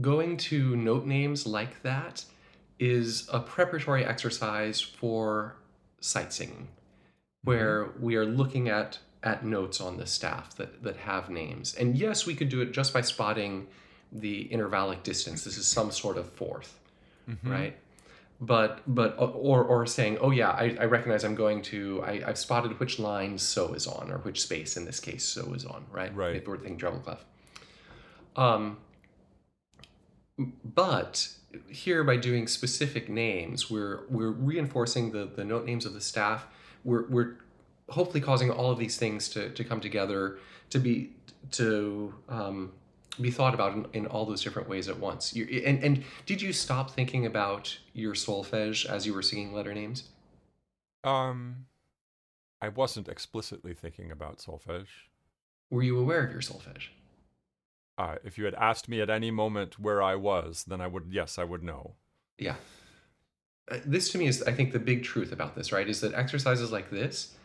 [0.00, 2.24] going to note names like that,
[2.78, 5.56] is a preparatory exercise for
[6.00, 6.68] sight singing,
[7.42, 11.74] where we are looking at at notes on the staff that that have names.
[11.74, 13.68] And yes, we could do it just by spotting
[14.12, 15.44] the intervallic distance.
[15.44, 16.78] This is some sort of fourth,
[17.42, 17.76] right?
[18.40, 22.38] But but or or saying, oh yeah, I, I recognize I'm going to I, I've
[22.38, 25.84] spotted which line so is on, or which space in this case so is on,
[25.90, 26.14] right?
[26.14, 26.36] Right.
[26.36, 27.24] If we're thinking treble clef.
[28.36, 28.78] Um
[30.64, 31.28] but
[31.68, 36.46] here by doing specific names, we're we're reinforcing the, the note names of the staff.
[36.82, 37.36] We're we're
[37.90, 40.38] hopefully causing all of these things to, to come together
[40.70, 41.12] to be
[41.52, 42.72] to um,
[43.20, 45.34] be thought about in, in all those different ways at once.
[45.34, 49.74] You, and and did you stop thinking about your solfege as you were singing letter
[49.74, 50.04] names?
[51.02, 51.66] Um,
[52.60, 54.86] I wasn't explicitly thinking about solfege.
[55.70, 56.88] Were you aware of your solfege?
[57.96, 61.08] Uh, if you had asked me at any moment where I was, then I would,
[61.10, 61.94] yes, I would know.
[62.38, 62.56] Yeah.
[63.70, 65.88] Uh, This to me is, I think, the big truth about this, right?
[65.88, 67.36] Is that exercises like this,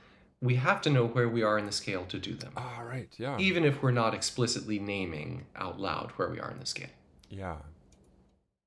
[0.41, 3.13] we have to know where we are in the scale to do them, Ah, right,
[3.17, 3.37] yeah.
[3.37, 6.89] even if we're not explicitly naming out loud where we are in the scale.
[7.29, 7.57] Yeah.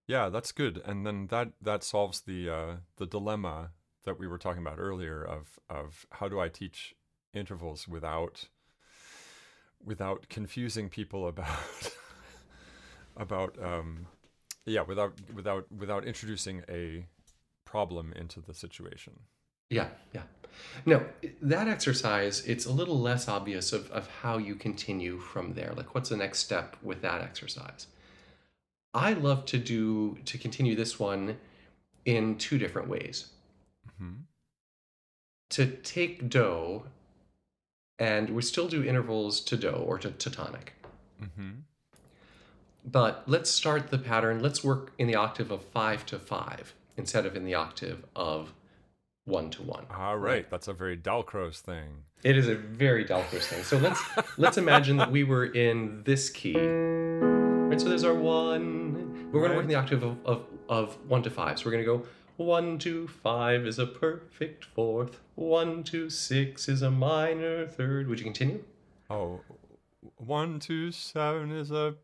[0.07, 0.83] Yeah, that's good.
[0.85, 3.71] And then that that solves the uh the dilemma
[4.05, 6.95] that we were talking about earlier of of how do I teach
[7.33, 8.49] intervals without
[9.83, 11.49] without confusing people about
[13.17, 14.07] about um
[14.67, 17.07] yeah, without without without introducing a
[17.65, 19.21] problem into the situation.
[19.73, 20.23] Yeah, yeah.
[20.85, 21.03] Now,
[21.41, 25.73] that exercise, it's a little less obvious of, of how you continue from there.
[25.75, 27.87] Like, what's the next step with that exercise?
[28.93, 31.39] I love to do, to continue this one
[32.05, 33.29] in two different ways.
[33.99, 34.25] Mhm.
[35.51, 36.83] To take do,
[37.99, 40.75] and we still do intervals to do or to, to tonic.
[41.19, 41.63] Mhm.
[42.85, 44.43] But let's start the pattern.
[44.43, 48.53] Let's work in the octave of five to five instead of in the octave of
[49.25, 49.87] one to one.
[49.95, 52.05] All right, that's a very Dalcroze thing.
[52.25, 53.63] It is a very Dalcroze thing.
[53.65, 54.03] So let's
[54.39, 56.59] let's imagine that we were in this key.
[56.59, 59.31] Right, so there's our one.
[59.33, 61.59] We're going to work in the octave of, of, of one to five.
[61.59, 62.07] So we're going to go
[62.37, 65.21] one to five is a perfect fourth.
[65.35, 68.09] One to six is a minor third.
[68.09, 68.65] Would you continue?
[69.09, 69.41] Oh,
[70.17, 71.95] one two seven is a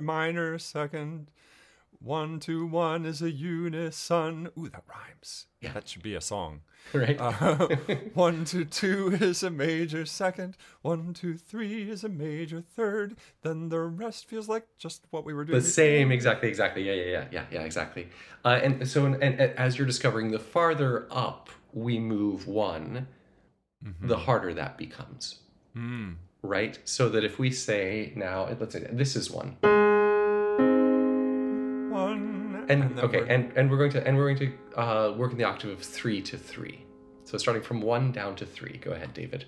[0.00, 1.30] minor second.
[2.02, 4.48] One two one is a unison.
[4.58, 5.46] Ooh, that rhymes.
[5.60, 5.72] Yeah.
[5.72, 6.62] that should be a song.
[6.94, 7.20] Right.
[7.20, 7.68] Uh,
[8.14, 10.56] one two two is a major second.
[10.80, 13.16] One two three is a major third.
[13.42, 15.58] Then the rest feels like just what we were doing.
[15.58, 16.84] the same, exactly, exactly.
[16.84, 18.08] Yeah, yeah, yeah, yeah, yeah, exactly.
[18.46, 23.06] Uh, and so, and, and as you're discovering, the farther up we move one,
[24.00, 25.40] the harder that becomes.
[25.76, 26.16] Mm.
[26.42, 26.78] right?
[26.84, 29.56] So that if we say now, let's say this is one,
[32.78, 35.32] One and, okay, we're- and and we're going to and we're going to uh, work
[35.32, 36.84] in the octave of three to three.
[37.24, 38.78] So starting from one down to three.
[38.78, 39.44] Go ahead, David.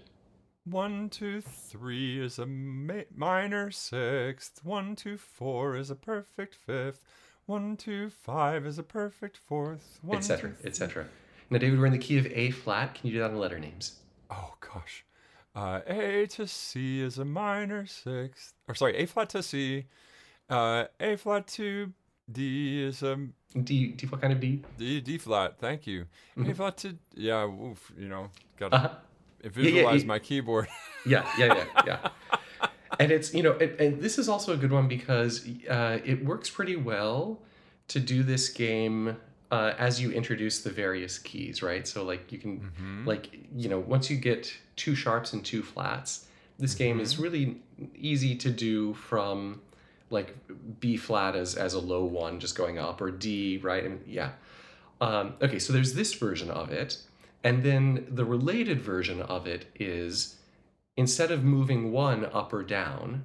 [0.65, 4.61] One, two, three is a ma- minor sixth.
[4.65, 7.01] One, two, four is a perfect fifth.
[7.47, 9.99] One, two, five is a perfect fourth.
[10.03, 11.07] One, etc., two, etc.
[11.51, 12.95] Now, David, we're in the key of A flat.
[12.95, 13.99] Can you do that in letter names?
[14.31, 15.05] Oh gosh.
[15.55, 18.55] Uh, a to C is a minor sixth.
[18.69, 19.87] Or sorry, A flat to C.
[20.49, 21.93] Uh, a flat to
[22.31, 24.63] D is um D D what kind of D?
[24.79, 25.59] D, D flat.
[25.59, 26.07] Thank you.
[26.39, 27.45] A flat to yeah.
[27.47, 28.89] Oof, you know, gotta Uh-huh.
[29.45, 30.07] visualize yeah.
[30.09, 30.69] my keyboard.
[31.05, 32.69] Yeah, yeah, yeah, yeah.
[33.01, 36.25] and it's you know, and, and this is also a good one because uh, it
[36.25, 37.41] works pretty well
[37.89, 39.17] to do this game
[39.51, 41.89] uh, as you introduce the various keys, right?
[41.89, 42.71] So like you can
[43.05, 46.27] like you know once you get two sharps and two flats,
[46.61, 47.57] this game is really
[47.97, 49.61] easy to do from
[50.13, 50.37] like
[50.79, 54.33] B flat as as a low one just going up or D right and yeah.
[55.01, 56.99] Um, okay, so there's this version of it,
[57.43, 60.37] and then the related version of it is
[60.97, 63.25] instead of moving one up or down,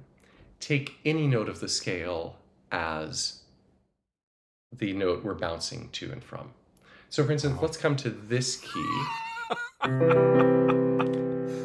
[0.58, 2.36] take any note of the scale
[2.72, 3.42] as
[4.72, 6.50] the note we're bouncing to and from.
[7.10, 9.02] So, for instance, let's come to this key.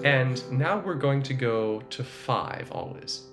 [0.03, 3.23] and now we're going to go to five always,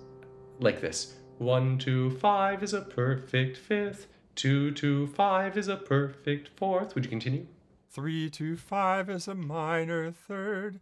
[0.59, 1.15] like this.
[1.41, 4.09] One, two, five is a perfect fifth.
[4.35, 6.95] Two, two, five is a perfect fourth.
[6.95, 7.47] Would you continue?
[7.89, 10.81] Three to five is a minor third.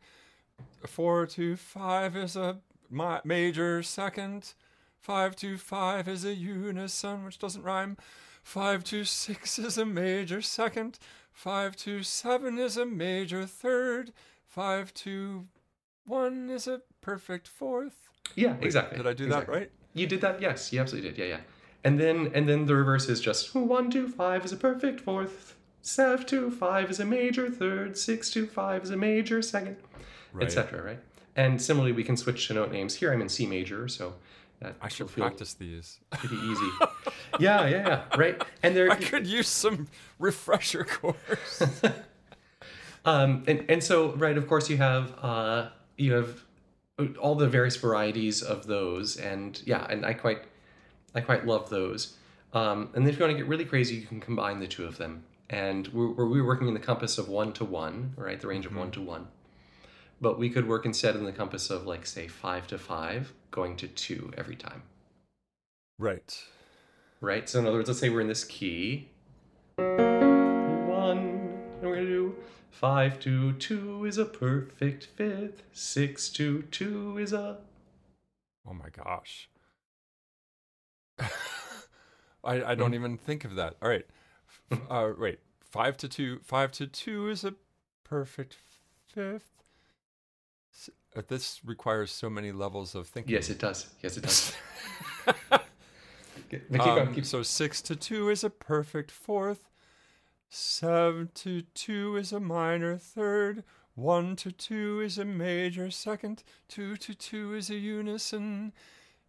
[0.84, 2.59] Four to five is a
[2.90, 4.54] mi- major second.
[4.98, 7.96] Five to five is a unison, which doesn't rhyme.
[8.42, 10.98] Five to six is a major second.
[11.30, 14.12] Five to seven is a major third.
[14.44, 15.46] Five to
[16.04, 18.09] one is a perfect fourth.
[18.34, 18.96] Yeah, exactly.
[18.96, 19.54] Did I do exactly.
[19.54, 19.70] that right?
[19.99, 20.72] You did that, yes.
[20.72, 21.18] You absolutely did.
[21.18, 21.40] Yeah, yeah.
[21.84, 25.55] And then and then the reverse is just one, two, five is a perfect fourth.
[25.82, 27.96] Seven, two, five is a major third.
[27.96, 29.76] Six, two, five is a major second,
[30.32, 30.44] Right.
[30.46, 30.82] etc.
[30.82, 30.99] Right.
[31.36, 32.94] And similarly, we can switch to note names.
[32.96, 34.14] Here, I'm in C major, so
[34.61, 36.01] that I should practice these.
[36.11, 36.70] pretty easy.
[37.38, 38.16] yeah, yeah, yeah.
[38.18, 38.42] Right.
[38.64, 39.86] And there, I could use some
[40.18, 41.62] refresher course.
[43.05, 46.44] Um, and, and so, right, of course, you have uh, you have
[47.20, 50.42] all the various varieties of those, and yeah, and I quite
[51.14, 52.16] I quite love those.
[52.53, 54.84] Um, and then if you want to get really crazy, you can combine the two
[54.86, 55.24] of them.
[55.51, 58.40] And we're, we're, we're working in the compass of one to one, right?
[58.40, 59.28] The range of one to one.
[60.20, 63.76] But we could work instead in the compass of like say five to five, going
[63.76, 64.82] to two every time,
[65.99, 66.42] right.
[67.20, 67.49] right?
[67.49, 69.09] So in other words, let's say we're in this key,
[69.76, 71.18] one,
[71.80, 72.34] and we're gonna do
[72.79, 75.62] five to two is a perfect fifth.
[75.72, 77.59] Six to two is a
[78.68, 79.49] Oh my gosh.
[82.45, 83.74] I, I don't even think of that.
[83.83, 84.07] All right.
[84.89, 85.41] Uh, wait.
[85.61, 86.39] Five to two.
[86.45, 87.55] Five to two is a
[88.05, 88.57] perfect
[89.07, 89.51] fifth.
[91.16, 93.33] Uh, This requires so many levels of thinking.
[93.33, 93.87] yes, it does.
[94.03, 94.55] Yes, it does.
[96.51, 97.09] Keep keep going.
[97.09, 99.68] Um, so six to two is a perfect fourth.
[100.51, 103.64] Seven to two is a minor third.
[103.94, 106.42] One to two is a major second.
[106.68, 108.72] Two to two is a unison.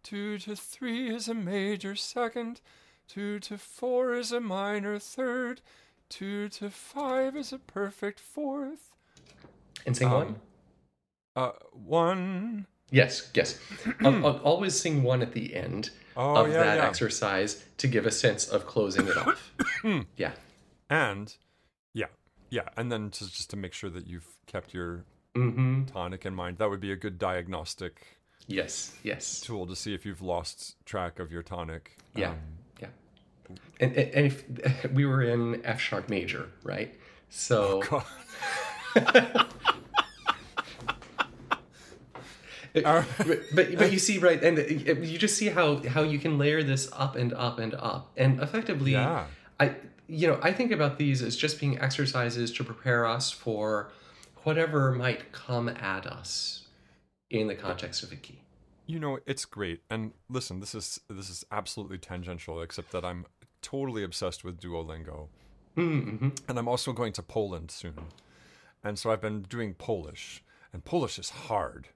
[0.02, 2.60] Two to three is a major second.
[3.08, 5.60] Two to four is a minor third.
[6.08, 8.92] Two to five is a perfect fourth.
[9.84, 10.36] and sing um, one.
[11.36, 12.66] Uh, one.
[12.90, 13.58] Yes, yes.
[14.00, 16.86] I'll, I'll always sing one at the end Oh of yeah, that yeah.
[16.86, 19.52] exercise to give a sense of closing it off.
[20.16, 20.32] yeah.
[20.90, 21.34] And
[21.94, 22.06] yeah,
[22.50, 25.04] yeah, and then to, just to make sure that you've kept your
[25.36, 25.84] Mm-hmm.
[25.84, 26.58] tonic in mind.
[26.58, 28.18] That would be a good diagnostic
[28.48, 28.96] Yes.
[29.04, 29.40] Yes.
[29.40, 31.96] tool to see if you've lost track of your tonic.
[32.16, 32.30] Yeah.
[32.30, 32.38] Um,
[32.80, 32.88] Yeah.
[33.78, 36.92] And, and if we were in F sharp major, right?
[37.28, 38.04] So God.
[42.72, 42.82] but,
[43.54, 46.88] but but you see right and you just see how how you can layer this
[46.92, 49.26] up and up and up and effectively Yeah.
[49.58, 49.74] i
[50.10, 53.90] you know i think about these as just being exercises to prepare us for
[54.44, 56.66] whatever might come at us
[57.30, 58.40] in the context of a key
[58.86, 59.82] You know, it's great.
[59.88, 63.24] And listen, this is this is absolutely tangential, except that I'm
[63.62, 65.28] totally obsessed with Duolingo.
[65.76, 66.30] mm-hmm.
[66.48, 68.08] And I'm also going to Poland soon.
[68.82, 70.42] And so I've been doing Polish,
[70.72, 71.88] and Polish is hard.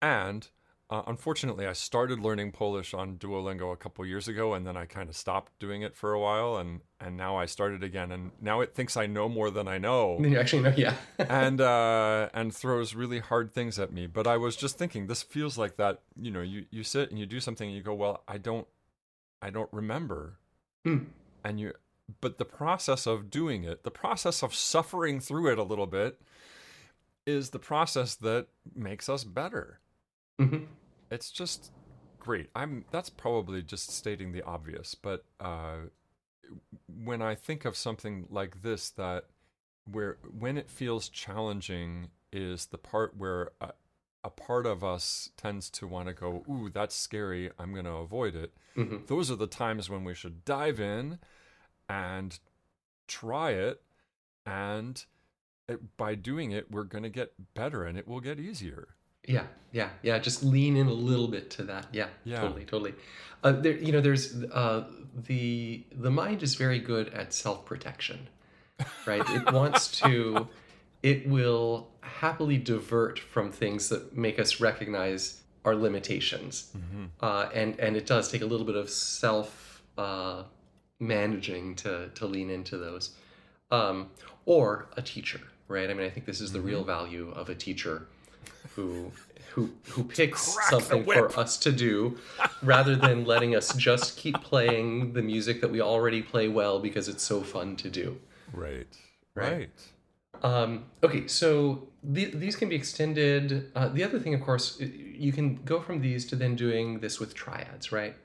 [0.00, 0.48] And
[0.92, 4.84] uh, unfortunately, I started learning Polish on Duolingo a couple years ago, and then I
[4.84, 8.30] kind of stopped doing it for a while, and and now I started again, and
[8.42, 11.62] now it thinks I know more than I know, then you actually know yeah and
[11.62, 14.06] uh, and throws really hard things at me.
[14.06, 16.02] But I was just thinking, this feels like that.
[16.14, 18.66] You know, you you sit and you do something, and you go, well, I don't,
[19.40, 20.34] I don't remember,
[20.84, 21.04] Hmm.
[21.42, 21.72] and you
[22.20, 26.20] but the process of doing it the process of suffering through it a little bit
[27.24, 29.78] is the process that makes us better.
[30.38, 30.64] hmm
[31.12, 31.72] It's just
[32.18, 32.48] great.
[32.56, 35.88] I'm that's probably just stating the obvious, but uh,
[36.86, 39.26] when I think of something like this, that
[39.84, 43.72] where when it feels challenging is the part where a,
[44.24, 47.50] a part of us tends to want to go, "Ooh, that's scary.
[47.58, 51.18] I'm going to avoid it." hmm Those are the times when we should dive in
[51.90, 52.38] and
[53.06, 53.82] try it,
[54.46, 55.04] and
[55.68, 58.96] it, by doing it, we're going to get better, and it will get easier.
[59.26, 60.18] Yeah, yeah, yeah.
[60.18, 61.86] Just lean in a little bit to that.
[61.92, 62.40] Yeah, Yeah.
[62.40, 62.94] totally, totally.
[63.44, 64.84] Uh, there, you know, there's uh,
[65.26, 68.28] the the mind is very good at self protection,
[69.06, 69.22] right?
[69.28, 70.48] It wants to,
[71.02, 76.72] it will happily divert from things that make us recognize our limitations,
[77.20, 80.44] uh, and and it does take a little bit of self uh,
[81.00, 83.10] managing to to lean into those,
[83.70, 84.08] um,
[84.46, 85.90] or a teacher, right?
[85.90, 88.06] I mean, I think this is the real value of a teacher
[88.74, 89.10] who
[89.50, 92.18] who who picks something for us to do
[92.62, 97.08] rather than letting us just keep playing the music that we already play well because
[97.08, 98.18] it's so fun to do.
[98.52, 98.86] Right.
[99.34, 99.52] Right.
[99.52, 99.70] Right.
[100.42, 103.70] Um, okay, so the, these can be extended.
[103.76, 107.20] Uh, the other thing, of course, you can go from these to then doing this
[107.20, 108.16] with triads, right?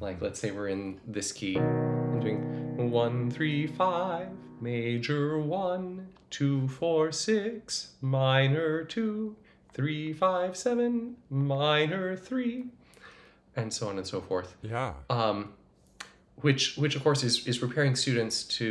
[0.00, 4.28] Like, let's say we're in this key and doing one, three, five,
[4.60, 9.36] major one, two, four, six, minor two,
[9.76, 12.64] three, five, seven, minor three,
[13.54, 14.94] and so on and so forth Yeah.
[15.10, 15.38] um,
[16.46, 18.68] which which of course is is preparing students to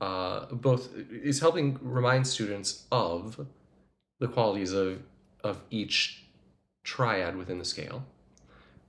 [0.00, 0.84] uh, both
[1.30, 3.46] is helping remind students of
[4.20, 5.02] the qualities of
[5.44, 6.24] of each
[6.84, 7.98] triad within the scale,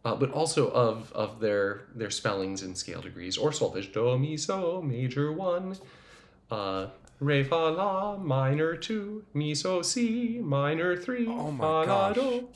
[0.05, 4.37] uh, but also of of their their spellings and scale degrees or solfege do mi
[4.37, 5.75] so major one,
[6.51, 6.87] uh,
[7.19, 12.47] re fa la minor two mi so si minor three Oh my fa la do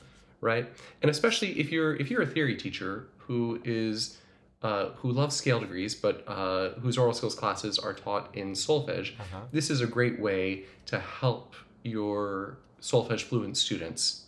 [0.41, 0.67] right?
[1.01, 4.17] And especially if you're if you're a theory teacher who is
[4.61, 9.11] uh, who loves scale degrees, but uh, whose aural skills classes are taught in solfege,
[9.19, 9.41] Uh-huh.
[9.51, 11.53] this is a great way to help
[11.83, 14.25] your solfege fluent students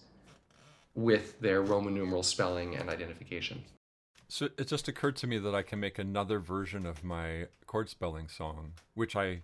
[0.93, 3.63] with their Roman numeral spelling and identification.
[4.27, 7.89] So it just occurred to me that I can make another version of my chord
[7.89, 9.41] spelling song, which I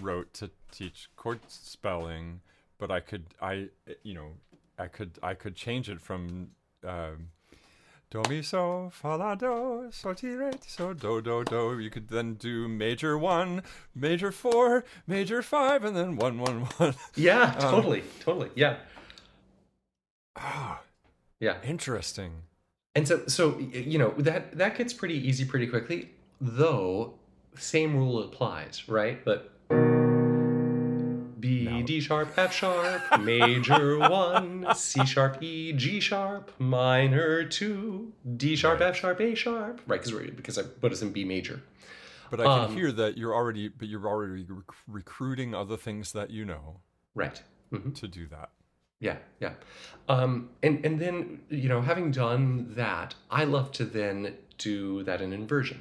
[0.00, 2.40] wrote to teach chord spelling,
[2.78, 3.68] but I could I
[4.02, 4.28] you know
[4.78, 6.50] I could I could change it from
[6.84, 7.28] um,
[8.10, 11.78] do mi so fa la do so ti re so do do do.
[11.78, 13.62] You could then do major one,
[13.94, 16.94] major four, major five, and then one one one.
[17.16, 18.76] Yeah, totally, totally, yeah,
[20.36, 20.80] Ah,
[21.40, 21.58] yeah.
[21.62, 22.42] interesting.
[22.94, 26.10] And so, so you know that that gets pretty easy pretty quickly.
[26.40, 27.14] Though,
[27.56, 29.24] same rule applies, right?
[29.24, 29.50] But
[31.82, 38.80] D sharp, F sharp, major one, C sharp, E, G sharp, minor two, D sharp,
[38.80, 38.88] Right.
[38.90, 40.00] F sharp, A sharp, right?
[40.02, 41.62] Because because I put us in B major.
[42.30, 46.12] But I can Um, hear that you're already, but you're already rec- recruiting other things
[46.12, 46.80] that you know
[47.14, 47.42] Right.
[47.70, 48.50] hmm to do that.
[49.00, 49.54] Yeah, yeah.
[50.08, 55.20] Um, and and then you know, having done that, I love to then do that
[55.20, 55.80] in inversion.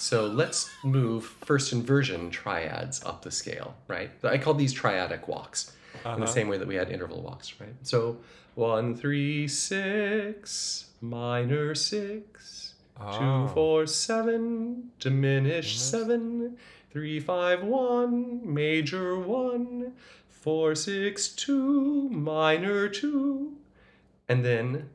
[0.00, 4.10] So let's move first inversion triads up the scale, right?
[4.24, 6.26] I call these triadic walks in the Uh-huh.
[6.26, 7.74] same way that we had interval walks, right?
[7.82, 8.16] So
[8.54, 13.18] one, three, six, minor six, Oh.
[13.18, 16.56] two, four, seven, diminish seven,
[16.90, 19.92] three, five, one, major one,
[20.30, 23.52] four, six, two, minor two,
[24.30, 24.88] and then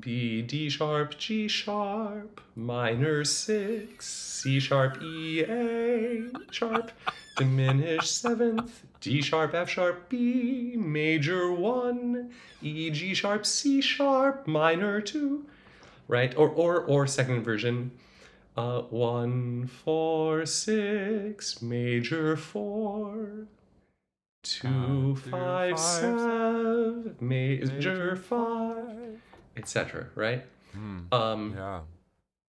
[0.00, 6.92] B, D sharp, G sharp, minor six, C sharp, E, A sharp,
[7.36, 12.30] diminished seventh, D sharp, F sharp, B, major one,
[12.62, 15.46] E, G sharp, C sharp, minor two,
[16.08, 16.36] right?
[16.36, 17.92] Or or or second version,
[18.56, 23.46] uh, one, four, six, major four.
[24.42, 29.20] Two, two, five, five, seven, major major five,
[29.56, 30.06] etc.
[30.14, 30.44] Right?
[30.72, 31.00] Hmm.
[31.12, 31.80] Um, Yeah.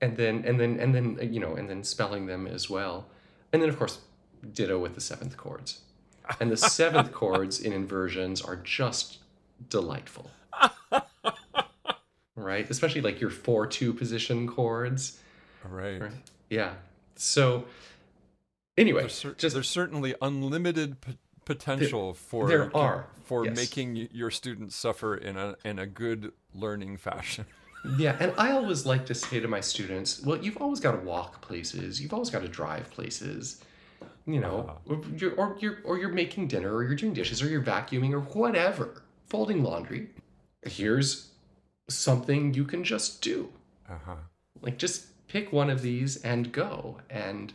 [0.01, 3.07] and then and then and then uh, you know and then spelling them as well,
[3.53, 3.99] and then of course
[4.53, 5.81] ditto with the seventh chords,
[6.39, 9.17] and the seventh chords in inversions are just
[9.69, 10.31] delightful.
[12.35, 12.69] right?
[12.69, 15.19] Especially like your four two position chords.
[15.63, 16.01] Right.
[16.01, 16.11] Right?
[16.49, 16.73] Yeah.
[17.15, 17.65] So
[18.77, 20.97] anyway, There's, cer- just there's certainly unlimited
[21.49, 23.55] potential for there are, for yes.
[23.55, 27.45] making your students suffer in a in a good learning fashion.
[27.97, 30.97] Yeah, and I always like to say to my students, well, you've always got to
[30.97, 33.61] walk places, you've always got to drive places.
[34.25, 37.47] you know, or you're or you're or you're making dinner, or you're doing dishes, or
[37.47, 40.09] you're vacuuming, or whatever, folding laundry.
[40.63, 41.31] Here's
[41.87, 43.49] something you can just do.
[43.89, 44.15] Uh-huh.
[44.61, 47.53] Like just pick one of these and go, and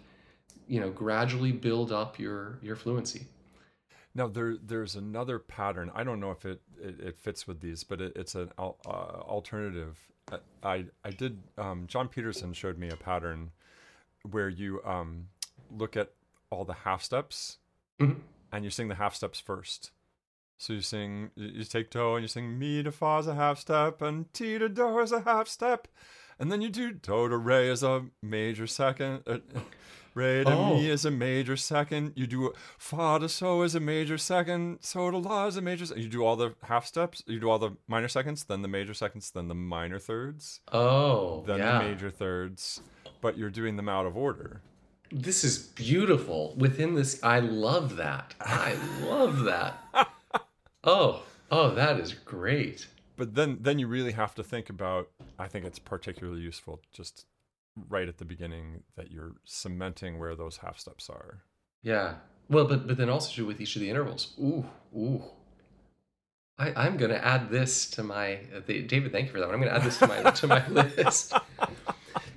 [0.67, 3.27] you know, gradually build up your your fluency.
[4.15, 5.91] Now there there's another pattern.
[5.95, 8.79] I don't know if it it, it fits with these, but it, it's an al-
[8.87, 9.99] uh, alternative.
[10.31, 11.43] Uh, I I did.
[11.59, 13.51] Um, John Peterson showed me a pattern
[14.31, 15.29] where you um,
[15.71, 16.13] look at
[16.51, 17.59] all the half steps
[18.01, 18.21] Mhm.
[18.53, 19.91] and you sing the half steps first.
[20.57, 23.35] So you sing, you you take toe and you sing mi to fa is a
[23.35, 25.89] half step and ti to do is a half step,
[26.39, 29.25] and then you do do to re is a major second.
[30.15, 30.75] Re to Oh.
[30.77, 32.13] mi is a major second.
[32.15, 34.79] You do a fa to so is a major second.
[34.81, 35.87] So to la is a major.
[35.87, 37.23] se- You do all the half steps.
[37.27, 41.43] You do all the minor seconds, then the major seconds, then the minor thirds, Oh,
[41.47, 41.79] then yeah.
[41.79, 42.81] the major thirds.
[43.21, 44.61] But you're doing them out of order.
[45.11, 46.55] This is beautiful.
[46.57, 48.35] Within this, I love that.
[48.41, 49.79] I love that.
[50.85, 52.87] Oh, oh, that is great.
[53.17, 55.09] But then, then you really have to think about.
[55.39, 57.27] I think it's particularly useful just
[57.89, 61.43] right at the beginning that you're cementing where those half steps are.
[61.83, 62.15] Yeah.
[62.49, 64.35] Well, but but then also with each of the intervals.
[64.41, 64.65] Ooh,
[64.97, 65.23] ooh.
[66.59, 69.13] I I'm gonna add this to my uh, the, David.
[69.13, 69.47] Thank you for that.
[69.47, 69.55] one.
[69.55, 70.67] I'm gonna add this to my to my
[70.97, 71.33] list.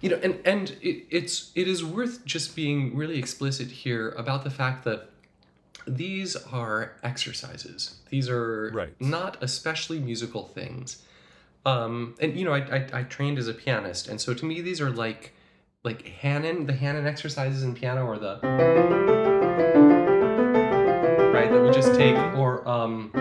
[0.01, 4.43] You know, and and it, it's it is worth just being really explicit here about
[4.43, 5.09] the fact that
[5.87, 7.95] these are exercises.
[8.09, 8.93] These are Right.
[8.99, 11.03] not especially musical things.
[11.67, 14.61] Um, and you know, I, I I trained as a pianist, and so to me
[14.61, 15.33] these are like
[15.83, 18.39] like Hanon, the Hanon exercises in piano, or the
[21.33, 23.11] right that we just take, or um,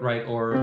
[0.00, 0.60] right, or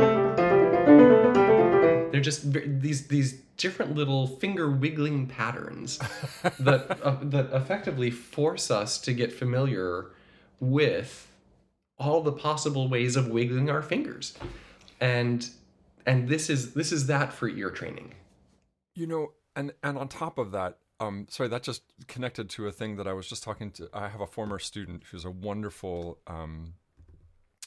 [2.10, 5.98] they're just these these different little finger wiggling patterns
[6.58, 10.06] that uh, that effectively force us to get familiar
[10.62, 11.28] with
[12.00, 14.38] all the possible ways of wiggling our fingers
[15.00, 15.50] and
[16.06, 18.14] and this is this is that for ear training
[18.96, 22.72] You know, and and on top of that, um, sorry, that just connected to a
[22.72, 23.90] thing that I was just talking to.
[23.94, 26.74] I have a former student who's a wonderful um,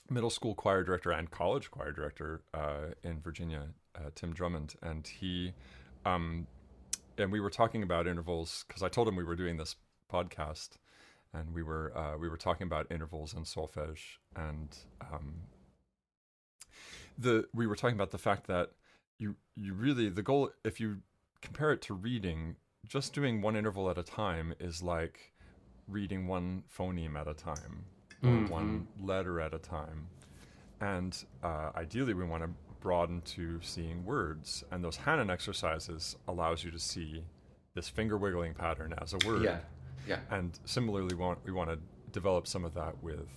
[0.08, 5.06] middle school choir director and college choir director uh, in Virginia, uh, Tim Drummond, and
[5.06, 5.52] he,
[6.04, 6.46] um,
[7.18, 9.76] and we were talking about intervals because I told him we were doing this
[10.12, 10.70] podcast,
[11.32, 15.34] and we were uh, we were talking about intervals and solfege, and um,
[17.20, 18.70] the we were talking about the fact that
[19.18, 20.98] you you really the goal if you
[21.42, 22.56] compare it to reading
[22.86, 25.32] just doing one interval at a time is like
[25.86, 27.84] reading one phoneme at a time
[28.22, 28.48] or Mhm.
[28.50, 30.08] one letter at a time.
[30.80, 31.12] And
[31.42, 32.50] uh, ideally we want to
[32.80, 34.64] broaden to seeing words.
[34.70, 37.24] And those Hanon exercises allows you to see
[37.74, 39.42] this finger wiggling pattern as a word.
[39.42, 39.60] Yeah
[40.06, 40.20] yeah.
[40.30, 41.78] And similarly we want we want to
[42.12, 43.28] develop some of that with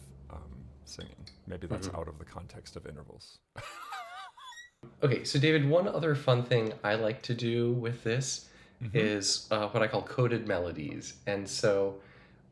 [0.85, 1.15] singing
[1.47, 1.99] maybe that's Mhm.
[1.99, 3.39] out of the context of intervals
[5.03, 8.49] okay so david one other fun thing i like to do with this
[8.83, 8.95] Mhm.
[8.95, 11.95] is uh, what i call coded melodies and so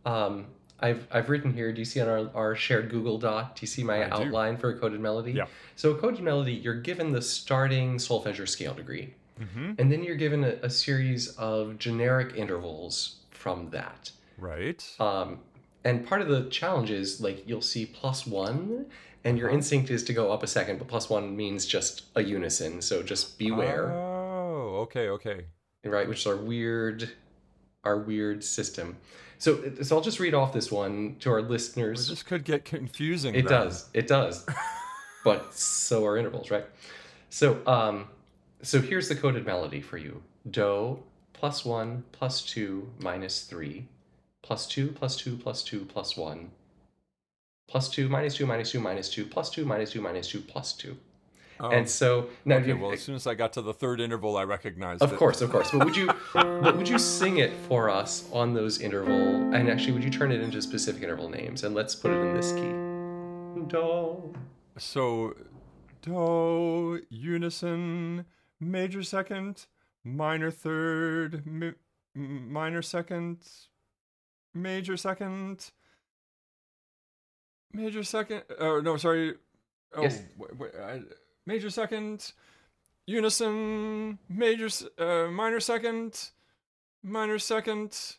[0.05, 0.45] um,
[0.79, 3.67] I've, I've written here do you see on our, our shared google doc do you
[3.67, 4.13] see my I do.
[4.23, 5.45] outline for a coded melody Yeah.
[5.75, 9.73] so a coded melody you're given the starting solfege scale degree mm-hmm.
[9.77, 15.39] and then you're given a, a series of generic intervals from that right Um,
[15.83, 18.85] and part of the challenge is like you'll see plus one,
[19.23, 19.57] and your Uh-huh.
[19.57, 22.81] instinct is to go up a second, but plus one means just a unison.
[22.81, 25.45] So just beware, Oh, okay, okay.
[25.85, 26.07] right?
[26.07, 27.09] Which is our weird,
[27.83, 28.97] our weird system.
[29.39, 32.07] So, so I'll just read off this one to our Well, listeners.
[32.09, 33.33] this could get confusing.
[33.33, 33.51] It then.
[33.61, 33.89] does.
[33.93, 34.45] It does.
[35.23, 36.65] but so are intervals, right?
[37.29, 38.07] So, um,
[38.61, 41.01] so here's the coded melody for you: Do
[41.33, 43.87] plus one plus two minus three,
[44.43, 46.51] plus two plus two plus two plus one,
[47.67, 50.73] plus two minus two minus two minus two plus two minus two minus two plus
[50.73, 50.97] two.
[51.63, 54.01] Oh, and so now, okay, you, well, as soon as I got to the third
[54.01, 55.17] interval, I recognized of it.
[55.17, 55.69] course, of course.
[55.69, 59.53] But would you, but would you sing it for us on those interval?
[59.53, 61.63] And actually, would you turn it into specific interval names?
[61.63, 63.67] And let's put it in this key.
[63.67, 64.33] Do.
[64.79, 65.35] So,
[66.01, 68.25] do, unison,
[68.59, 69.67] major second,
[70.03, 71.73] minor third, mi-
[72.15, 73.37] minor second,
[74.53, 75.71] major second,
[77.73, 78.43] major second.
[78.59, 79.35] Oh no, sorry.
[79.93, 80.21] Oh, Yes.
[80.37, 81.01] wait, wait, I,
[81.45, 82.31] major second,
[83.05, 86.29] unison, major, uh, minor second,
[87.03, 88.15] minor second.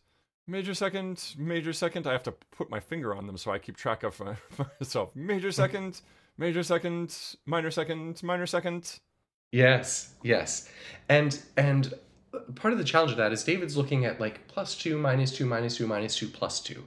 [0.48, 2.04] Major second, major second.
[2.08, 4.34] I have to put my finger on them so I keep track of my,
[4.80, 5.14] myself.
[5.14, 6.02] Major second,
[6.36, 7.16] major second,
[7.46, 8.98] minor second, minor second.
[9.52, 10.68] Yes, yes.
[11.08, 11.94] And and
[12.54, 15.46] part of the challenge of that is David's looking at like plus two, minus two,
[15.46, 16.82] minus two, minus two, plus 2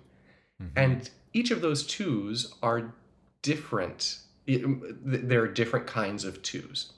[0.78, 2.93] and each of those twos are
[3.41, 4.20] different.
[4.48, 6.93] There are different kinds of twos.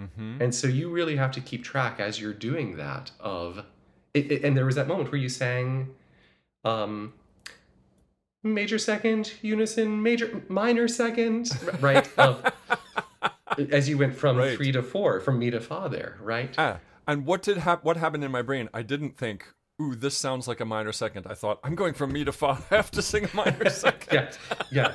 [0.00, 0.42] Mm-hmm.
[0.42, 3.64] And so you really have to keep track as you're doing that of
[4.12, 5.94] it, it- and there was that moment where you sang
[6.64, 7.12] um
[8.42, 11.48] major second unison major minor second
[11.80, 12.44] right of
[13.70, 14.56] as you went from Right.
[14.56, 17.96] 3 to 4 from mi to fa there right Ah, and what did hap- what
[17.96, 18.68] happened in my brain?
[18.74, 22.12] I didn't think, "Ooh, this sounds like a minor second." I thought, "I'm going from
[22.12, 22.62] mi to fa.
[22.70, 24.38] I have to sing a minor second."
[24.70, 24.94] yeah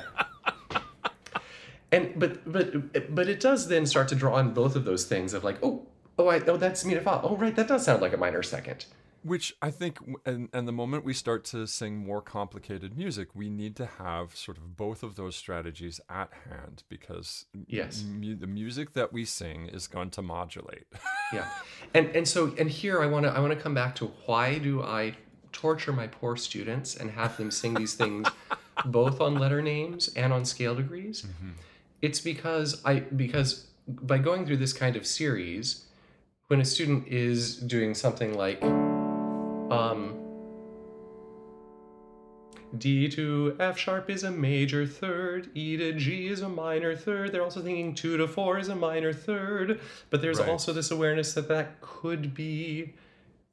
[1.92, 5.34] and but but but it does then start to draw on both of those things
[5.34, 5.86] of like oh
[6.18, 8.42] oh I oh that's mi to fa oh right that does sound like a minor
[8.42, 8.86] second
[9.22, 13.48] Which I think, and, and the moment we start to sing more complicated music, we
[13.48, 18.02] need to have sort of both of those strategies at hand because Yes.
[18.04, 20.86] mu- the music that we sing is going to modulate.
[21.32, 21.48] yeah
[21.94, 24.58] and and so and here i want to i want to come back to why
[24.58, 25.14] do i
[25.52, 28.26] torture my poor students and have them sing these things
[28.86, 31.50] both on letter names and on scale degrees mm-hmm.
[32.00, 35.86] it's because i because by going through this kind of series
[36.48, 38.62] when a student is doing something like
[39.72, 40.18] um
[42.78, 47.30] D to F sharp is a major third, E to G is a minor third.
[47.32, 50.48] They're also thinking 2 to 4 is a minor third, but there's Right.
[50.48, 52.94] also this awareness that that could be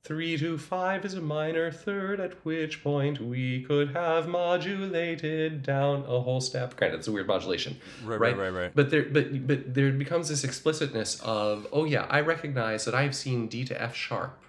[0.03, 6.03] 3 to 5 is a minor third, at which point we could have modulated down
[6.07, 6.77] a whole step.
[6.77, 7.75] Granted, it's a weird modulation.
[8.05, 8.71] Right, right, right, right.
[8.73, 13.13] But there but but there becomes this explicitness of, oh yeah, I recognize that I've
[13.15, 14.39] seen D to F sharp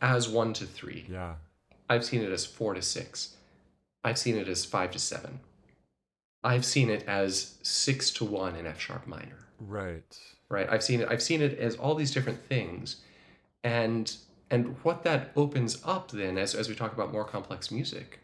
[0.00, 1.06] as 1 to 3.
[1.10, 1.34] yeah,
[1.88, 3.36] I've seen it as four to six.
[4.04, 5.40] I've seen it as five to seven.
[6.42, 9.46] I've seen it as six to one in F sharp minor.
[9.60, 10.18] right.
[10.48, 10.68] Right?
[10.70, 11.08] I've seen it.
[11.10, 13.02] I've seen it as all these different things,
[13.64, 14.14] and
[14.48, 18.20] and what that opens up then, as as we talk about more complex music,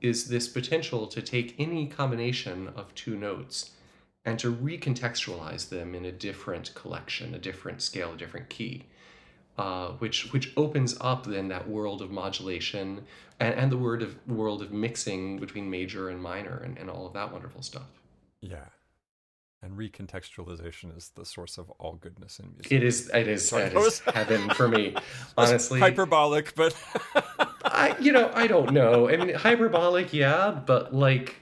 [0.00, 3.72] is this potential to take any combination of two notes
[4.24, 8.84] and to recontextualize them in a different collection, a different scale, a different key
[9.58, 13.04] uh, which which opens up then that world of modulation
[13.38, 17.06] and, and the word of world of mixing between major and minor and, and all
[17.06, 17.88] of that wonderful stuff.
[18.40, 18.64] Yeah.
[19.64, 22.72] And recontextualization is the source of all goodness in music.
[22.72, 24.96] It is it is, it is heaven for me.
[25.38, 26.74] Honestly, hyperbolic, but
[27.64, 29.08] I you know I don't know.
[29.08, 31.36] I mean hyperbolic, yeah, but like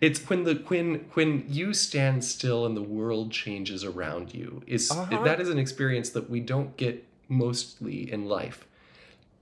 [0.00, 4.90] it's when the when when you stand still and the world changes around you is
[4.90, 5.22] Uh-huh.
[5.24, 8.66] that is an experience that we don't get mostly in life,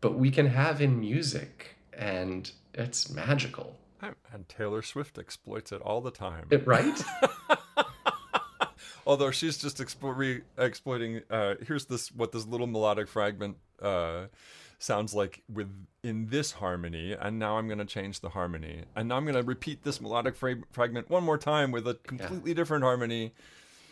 [0.00, 3.76] but we can have in music, and it's magical.
[4.32, 6.46] and Taylor Swift exploits it all the time.
[6.50, 7.00] It- right?
[9.06, 11.22] Although she's just explo- re- exploiting.
[11.28, 14.26] Uh, here's this what this little melodic fragment uh,
[14.78, 15.68] sounds like with
[16.04, 19.34] in this harmony, and now I'm going to change the harmony, and now I'm going
[19.34, 23.32] to repeat this melodic fra- fragment one more time with a completely different harmony,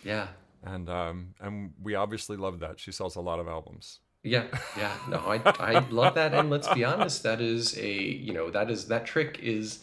[0.05, 0.28] yeah.
[0.64, 2.78] And um, and we obviously love that.
[2.80, 4.00] She sells a lot of albums.
[4.22, 4.44] Yeah,
[4.76, 8.50] yeah, no, I, I love that, and let's be honest, that is a you know
[8.50, 9.80] that is that trick is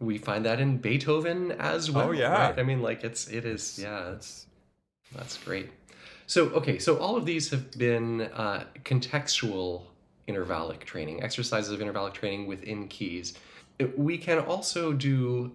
[0.00, 2.08] we find that in Beethoven as well.
[2.08, 2.48] Oh, yeah.
[2.48, 2.58] right?
[2.58, 4.46] I mean, like it's it is yeah, It's
[5.14, 5.70] that's great.
[6.26, 9.82] So okay, so all of these have been uh, contextual
[10.28, 13.34] intervallic training, exercises of intervallic training within keys.
[13.96, 15.52] We can also do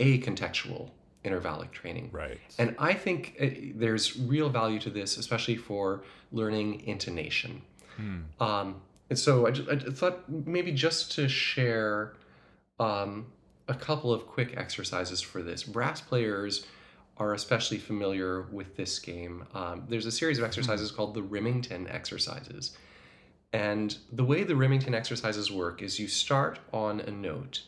[0.00, 0.90] a contextual
[1.28, 2.10] intervallic training.
[2.12, 2.38] right.
[2.58, 6.02] And I think uh, there's real value to this, especially for
[6.32, 7.62] learning intonation.
[7.96, 8.20] Hmm.
[8.40, 12.14] Um, and so I, ju- I thought maybe just to share
[12.78, 13.26] um,
[13.68, 15.62] a couple of quick exercises for this.
[15.62, 16.66] Brass players
[17.16, 19.44] are especially familiar with this game.
[19.54, 22.76] Um, there's a series of exercises called the Remington exercises.
[23.52, 27.62] And the way the Remington exercises work is you start on a note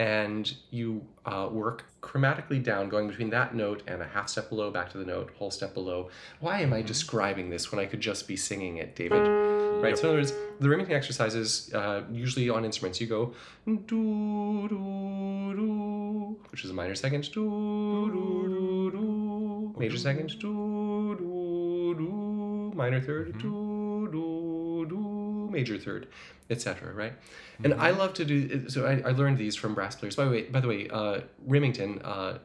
[0.00, 4.70] and you uh, work chromatically down, going between that note and a half step below,
[4.70, 6.08] back to the note, whole step below.
[6.40, 9.28] Why am I describing this when I could just be singing it, David?
[9.82, 9.98] Right.
[9.98, 13.34] So in other words, the Remington exercises, uh, usually on instruments, you go
[13.66, 21.94] do do do, which is a minor second, do do do, major second, do do
[21.98, 23.69] do, minor 3rd do do do,
[25.50, 26.08] major third,
[26.48, 26.92] etc.
[26.92, 27.12] Right.
[27.62, 28.68] And I love to do.
[28.68, 30.16] So I, I learned these from brass players.
[30.16, 32.38] By the way, by the way, uh, Remington, uh,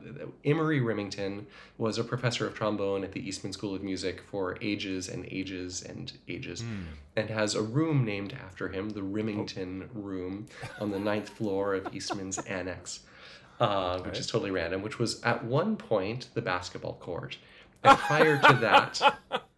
[0.43, 1.47] Emery Remington
[1.77, 5.83] was a professor of trombone at the Eastman School of Music for ages and ages
[5.83, 6.63] and ages,
[7.15, 10.47] and has a room named after him, the Remington Room,
[10.79, 13.01] on the ninth floor of Eastman's Annex,
[13.59, 14.81] uh, which is totally random.
[14.81, 17.37] Which was at one point the basketball court,
[17.83, 19.01] and prior to that.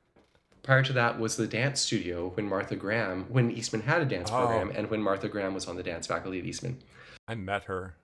[0.67, 4.29] prior to that was the dance studio when Martha Graham, when Eastman had a dance
[4.29, 4.45] Oh.
[4.45, 6.77] program, and when Martha Graham was on the dance faculty at Eastman.
[7.25, 7.95] I met her.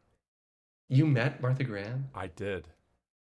[0.88, 2.08] You met Martha Graham?
[2.16, 2.70] I did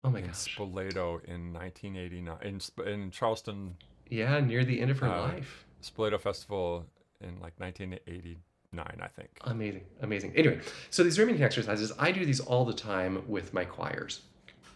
[0.04, 0.56] Oh my in gosh.
[0.56, 3.78] Spoleto in 1989 in in Charleston
[4.08, 5.66] Yeah, near the end of her Uh, life.
[5.82, 6.86] Spoleto Festival
[7.20, 9.30] in like 1989, I think.
[9.42, 10.36] Amazing, amazing.
[10.36, 10.60] Anyway,
[10.92, 14.22] so these remington exercises, I do these all the time with my choirs.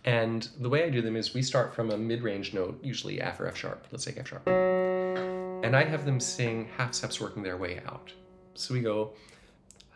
[0.06, 3.20] And the way I do them is we start from a mid range note, usually
[3.20, 3.88] F or F sharp.
[3.92, 4.48] Let's take F sharp.
[4.48, 8.14] And I have them sing half steps working their way out.
[8.54, 9.14] So we go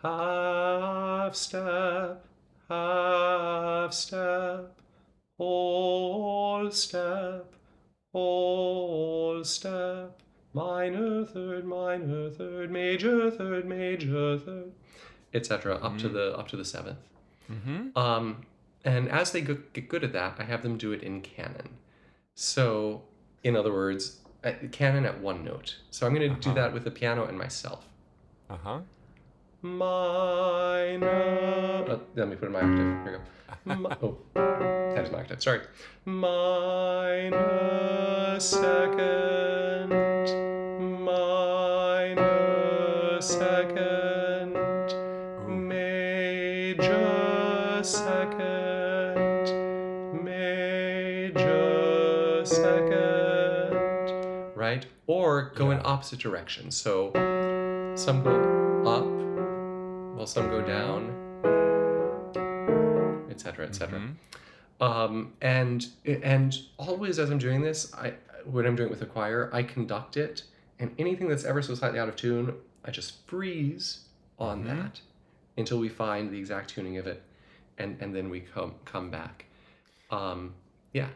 [0.01, 2.25] half step,
[2.67, 4.79] half step,
[5.37, 7.53] whole step,
[8.11, 10.19] whole step,
[10.53, 14.71] minor third, minor third, major third, major third,
[15.35, 15.75] etc.
[15.75, 16.97] up to the up to the seventh.
[17.51, 17.97] Mm-hmm.
[17.97, 18.45] Um,
[18.85, 21.77] and as they get good at that, I have them do it in canon.
[22.35, 23.01] So,
[23.43, 24.17] in other words,
[24.71, 25.75] canon at one note.
[25.91, 26.61] So I'm going to do Uh-huh.
[26.61, 27.85] that with the piano and myself.
[28.49, 28.79] Uh huh.
[29.61, 31.09] Minor.
[31.89, 33.03] Oh, let me put in my octave.
[33.03, 33.19] Here we go.
[33.75, 35.43] Mi- oh, that is my octave.
[35.43, 35.59] Sorry.
[36.05, 37.35] Minor
[38.39, 39.89] second.
[41.03, 43.98] Minor second.
[54.59, 54.85] Right?
[55.07, 56.75] Or go in opposite directions.
[56.75, 57.11] So
[57.95, 58.35] some go
[58.85, 59.05] up
[60.17, 61.11] while some go down,
[63.31, 63.99] etc., etc.
[64.01, 64.15] Mhm.
[64.85, 69.05] Um, and and always as I'm doing this, I when I'm doing it with a
[69.05, 70.43] choir, I conduct it,
[70.77, 72.53] and anything that's ever so slightly out of tune,
[72.83, 74.07] I just freeze
[74.37, 74.67] on Mhm.
[74.67, 75.01] that
[75.57, 77.23] until we find the exact tuning of it,
[77.77, 79.45] and and then we come come back.
[80.11, 80.55] Um,
[80.91, 81.09] yeah,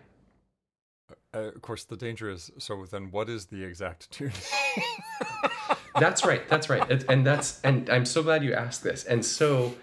[1.33, 2.85] Uh, of course, the danger is so.
[2.85, 4.31] Then, what is the exact tune?
[5.99, 9.73] that's right that's right and that's and i'm so glad you asked this and so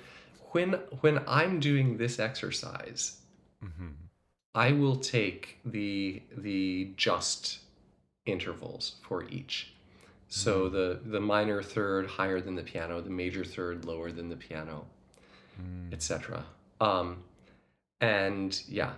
[0.52, 3.18] when when i'm doing this exercise
[3.64, 3.88] mm-hmm.
[4.54, 7.60] i will take the the just
[8.26, 9.72] intervals for each
[10.28, 14.36] so the the minor third higher than the piano the major third lower than the
[14.36, 14.84] piano
[15.60, 15.92] Mm.
[15.92, 16.44] etc
[16.80, 17.22] um
[18.00, 18.92] and yeah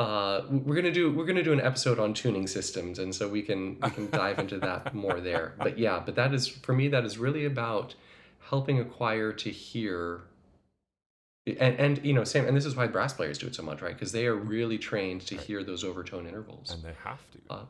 [0.00, 3.42] uh, we're gonna do we're gonna do an episode on tuning systems, and so we
[3.42, 5.54] can we can dive into that more there.
[5.58, 7.94] But yeah, but that is for me that is really about
[8.48, 10.22] helping a choir to hear,
[11.46, 13.82] and and you know same, and this is why brass players do it so much,
[13.82, 13.92] right?
[13.94, 17.38] Because they are really trained to hear those overtone intervals, And they have to.
[17.50, 17.64] uh,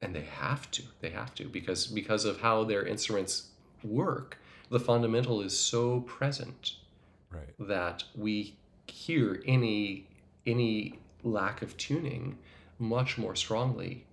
[0.00, 3.48] and they have to they have to because because of how their instruments
[3.84, 4.38] work,
[4.70, 6.76] the fundamental is so present
[7.30, 7.54] right.
[7.58, 8.56] that we
[8.86, 10.06] hear any
[10.46, 12.38] any lack of tuning
[12.78, 14.04] much more strongly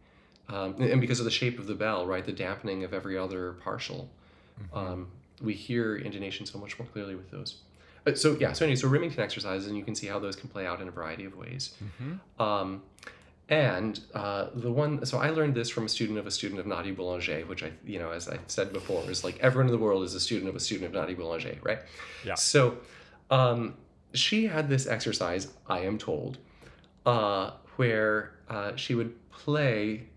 [0.49, 3.53] um, and because of the shape of the bell right the dampening of every other
[3.63, 4.09] partial
[4.57, 4.77] Mm-hmm.
[4.77, 5.07] um,
[5.41, 7.55] we hear intonation so much more clearly with those
[8.07, 10.47] Uh, so yeah so anyway so remington exercises and you can see how those can
[10.47, 12.41] play out in a variety of ways Mm-hmm.
[12.41, 12.81] um,
[13.47, 16.65] and uh, the one, so I learned this from a student of a student of
[16.65, 19.77] Nadia Boulanger, which I, you know, as I said before, is like everyone in the
[19.77, 21.77] world is a student of a student of Nadia Boulanger, right?
[22.25, 22.33] Yeah.
[22.33, 22.77] So
[23.29, 23.75] um,
[24.13, 26.39] she had this exercise, I am told,
[27.05, 30.07] uh, where uh, she would play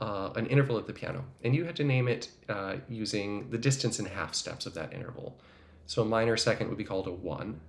[0.00, 3.58] uh, an interval at the piano, and you had to name it uh, using the
[3.58, 5.38] distance in half steps of that interval.
[5.86, 7.60] So a minor second would be called a one,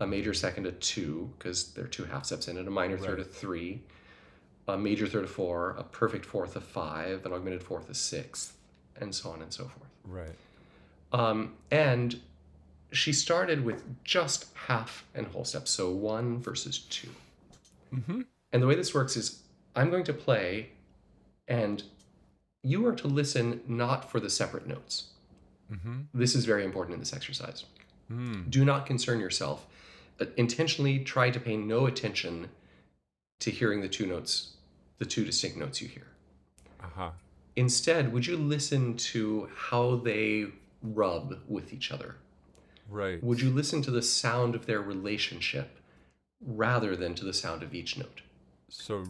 [0.00, 2.98] a major second a two, because there are two half steps in it, a minor
[2.98, 3.82] third a three,
[4.66, 8.56] a major third a four, a perfect fourth a five, an augmented fourth a sixth,
[9.00, 9.90] and so on and so forth.
[10.04, 10.34] Right.
[11.12, 12.18] Um, and
[12.90, 17.10] she started with just half and whole steps, so one versus two.
[17.94, 18.22] Mm-hmm.
[18.52, 19.42] And the way this works is
[19.74, 20.70] I'm going to play,
[21.48, 21.82] and
[22.62, 25.08] you are to listen not for the separate notes.
[25.72, 26.00] Mm-hmm.
[26.14, 27.64] This is very important in this exercise.
[28.10, 28.50] Mm.
[28.50, 29.66] Do not concern yourself.
[30.20, 32.48] Uh, intentionally try to pay no attention
[33.40, 34.54] to hearing the two notes,
[34.98, 36.06] the two distinct notes you hear.
[36.80, 37.10] Uh-huh.
[37.56, 40.46] Instead, would you listen to how they
[40.82, 42.16] rub with each other?
[42.88, 43.22] Right.
[43.22, 45.78] Would you listen to the sound of their relationship
[46.46, 48.22] rather than to the sound of each note?
[48.68, 49.04] So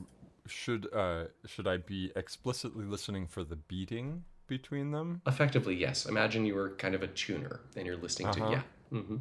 [0.47, 5.23] should uh should I be explicitly listening for the beating between them?
[5.27, 6.07] Effectively, yes.
[6.07, 8.47] Imagine you were kind of a tuner and you're listening Uh-huh.
[8.47, 8.63] to, yeah.
[8.91, 9.17] hmm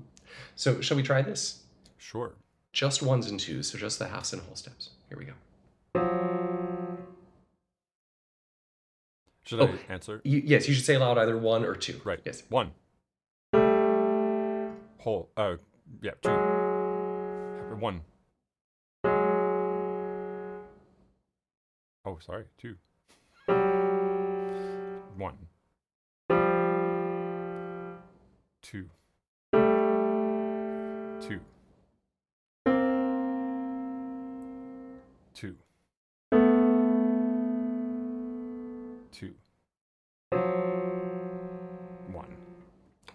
[0.55, 1.63] So, shall we try this?
[1.97, 2.33] Sure.
[2.73, 4.89] Just ones and twos, so just the halves and whole steps.
[5.09, 5.33] Here we go.
[9.43, 9.67] Should Oh.
[9.89, 10.21] I answer?
[10.23, 11.99] You, yes, you should say aloud either one or two.
[12.05, 12.19] Right.
[12.25, 12.43] Yes.
[12.49, 12.71] One.
[14.99, 15.29] Whole.
[15.35, 15.57] Uh,
[16.01, 16.11] yeah.
[16.21, 16.50] Two.
[17.75, 18.01] One.
[22.05, 22.45] Oh, sorry.
[22.57, 22.75] Two.
[25.17, 25.37] One.
[28.61, 28.89] Two.
[31.21, 31.39] Two.
[35.33, 35.55] Two.
[39.11, 39.33] Two.
[42.11, 42.25] One.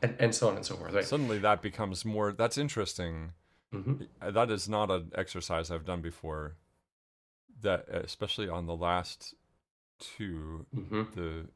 [0.03, 0.93] and, and so on and so forth.
[0.93, 1.05] Right?
[1.05, 3.33] Suddenly that becomes more that's interesting.
[3.83, 6.57] Hmm Uh, That is not an exercise I've done before.
[7.63, 9.35] That especially on the last
[9.99, 11.49] two, hmm the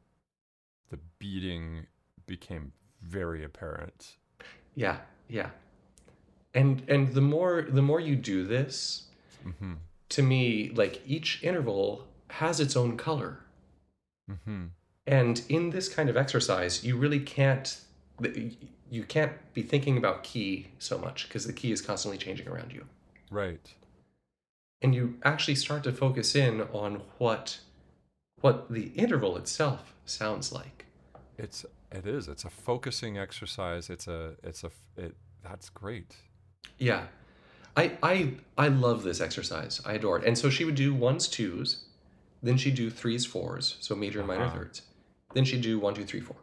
[0.90, 1.86] the beating
[2.26, 4.16] became very apparent.
[4.74, 4.98] Yeah,
[5.28, 5.50] yeah.
[6.54, 9.04] And and the more the more you do this,
[9.42, 9.74] hmm
[10.08, 13.40] to me, like each interval has its own color.
[14.26, 14.66] hmm
[15.06, 17.80] And in this kind of exercise, you really can't
[18.90, 22.72] you can't be thinking about key so much because the key is constantly changing around
[22.72, 22.84] you.
[23.30, 23.74] Right.
[24.82, 27.60] And you actually start to focus in on what
[28.40, 30.86] what the interval itself sounds like.
[31.38, 32.28] It's it is.
[32.28, 33.90] It's a focusing exercise.
[33.90, 36.16] It's a it's a it that's great.
[36.78, 37.04] Yeah.
[37.76, 39.80] I I I love this exercise.
[39.84, 40.24] I adore it.
[40.24, 41.84] And so she would do ones, twos,
[42.42, 44.56] then she'd do threes, fours, so major and minor Uh-huh.
[44.58, 44.82] thirds.
[45.34, 46.36] Then she'd do one, two, three, four.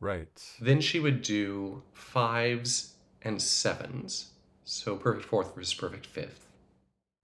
[0.00, 0.42] Right.
[0.60, 4.30] Then she would do fives and sevens.
[4.64, 6.46] So perfect fourth versus perfect fifth.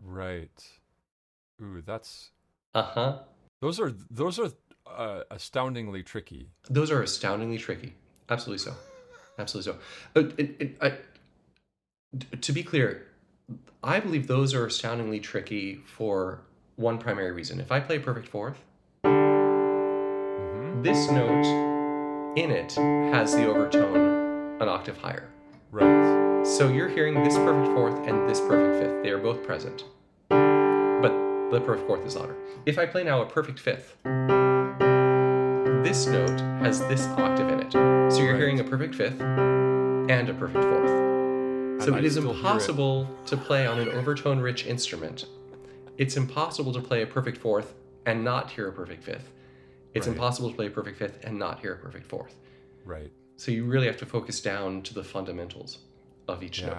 [0.03, 0.62] Right.
[1.62, 2.31] Ooh, that's
[2.74, 3.20] Uh-huh.
[3.62, 4.51] those are those are
[4.87, 6.51] uh, astoundingly tricky.
[6.68, 7.95] Those are astoundingly tricky.
[8.29, 8.74] Absolutely so.
[9.39, 9.79] Absolutely so.
[10.20, 10.93] Uh, it, it, I,
[12.41, 13.07] to be clear,
[13.83, 16.41] I believe those are astoundingly tricky for
[16.77, 17.61] one primary reason.
[17.61, 18.59] If I play perfect fourth,
[19.05, 21.66] hmm this note
[22.37, 22.72] in it
[23.12, 25.28] has the overtone an octave higher.
[25.72, 26.47] Right.
[26.47, 29.03] So you're hearing this perfect fourth and this perfect fifth.
[29.03, 29.84] They are both present.
[30.28, 31.12] But
[31.51, 32.37] the perfect fourth is louder.
[32.66, 33.97] If I play now a perfect fifth,
[35.84, 37.72] this note has this octave in it.
[37.72, 38.39] So you're Right.
[38.39, 41.82] hearing a perfect fifth and a perfect fourth.
[41.84, 42.30] So it is hear it.
[42.30, 45.26] impossible to play on an overtone rich instrument.
[45.99, 47.74] It's impossible to play a perfect fourth
[48.07, 49.30] and not hear a perfect fifth.
[49.97, 50.12] It's Right.
[50.12, 52.34] impossible to play a perfect fifth and not hear a perfect fourth.
[52.84, 53.11] Right.
[53.36, 55.78] So you really have to focus down to the fundamentals
[56.28, 56.76] of each note.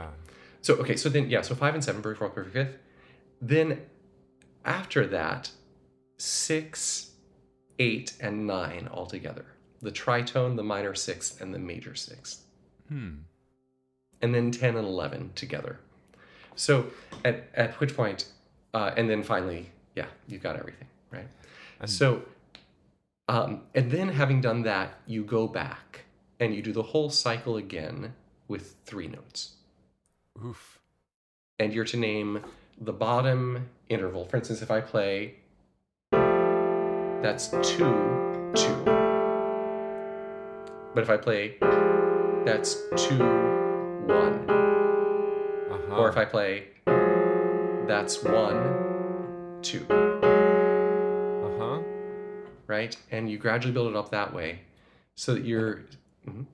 [0.62, 2.78] So okay, so then yeah, so five and seven, perfect fourth, perfect fifth.
[3.42, 3.82] Then
[4.66, 5.52] after that,
[6.18, 7.12] six,
[7.80, 9.46] eight, and nine all together.
[9.82, 12.44] The tritone, the minor sixth, and the major sixth.
[12.90, 13.12] Hmm.
[14.22, 15.80] And then ten and eleven together.
[16.56, 16.88] So
[17.24, 18.32] at at which point,
[18.74, 21.28] uh, and then finally, yeah, you've got everything, right?
[21.80, 22.24] And- so
[23.28, 26.06] um, and then having done that, you go back
[26.40, 28.14] and you do the whole cycle again
[28.48, 29.54] with three notes.
[30.46, 30.80] Oof.
[31.60, 32.44] and you're to name
[32.80, 34.26] the bottom interval.
[34.26, 35.38] For instance, if I play,
[36.12, 38.84] that's two, two.
[40.94, 41.56] But if I play,
[42.46, 44.50] that's two, one.
[44.50, 45.96] Uh-huh.
[45.96, 46.68] Or if I play,
[47.88, 49.86] that's one, two.
[52.68, 52.96] Right?
[53.12, 54.60] And you gradually build it up that way
[55.16, 55.82] so that you're.
[56.28, 56.46] Mhm.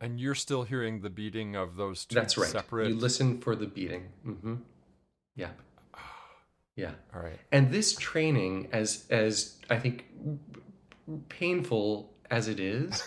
[0.00, 2.50] And you're still hearing the beating of those two That's right.
[2.50, 4.08] separate You listen for the beating.
[4.24, 4.54] hmm
[5.36, 5.50] Yeah.
[6.74, 6.92] Yeah.
[7.14, 7.38] All right.
[7.52, 10.06] And this training, as as I think
[11.28, 13.02] painful as it is,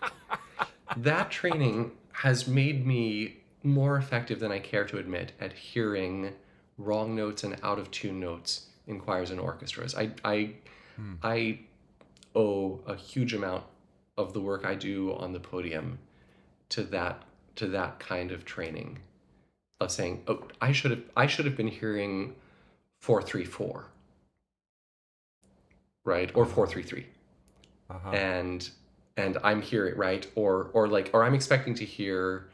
[0.96, 6.34] that training has made me more effective than I care to admit at hearing
[6.78, 9.94] wrong notes and out of tune notes in choirs and orchestras.
[9.96, 10.54] I I
[11.02, 11.14] Hmm.
[11.22, 11.58] I
[12.34, 13.64] owe a huge amount
[14.16, 15.98] of the work I do on the podium
[16.68, 17.22] to that
[17.56, 19.00] to that kind of training
[19.80, 22.36] of saying, oh, I should have I should have been hearing
[23.00, 23.86] four three four,
[26.04, 27.06] right, or four three three,
[27.90, 28.10] Uh-huh.
[28.10, 28.70] and
[29.16, 32.48] and I'm hearing right, or or like or I'm expecting to hear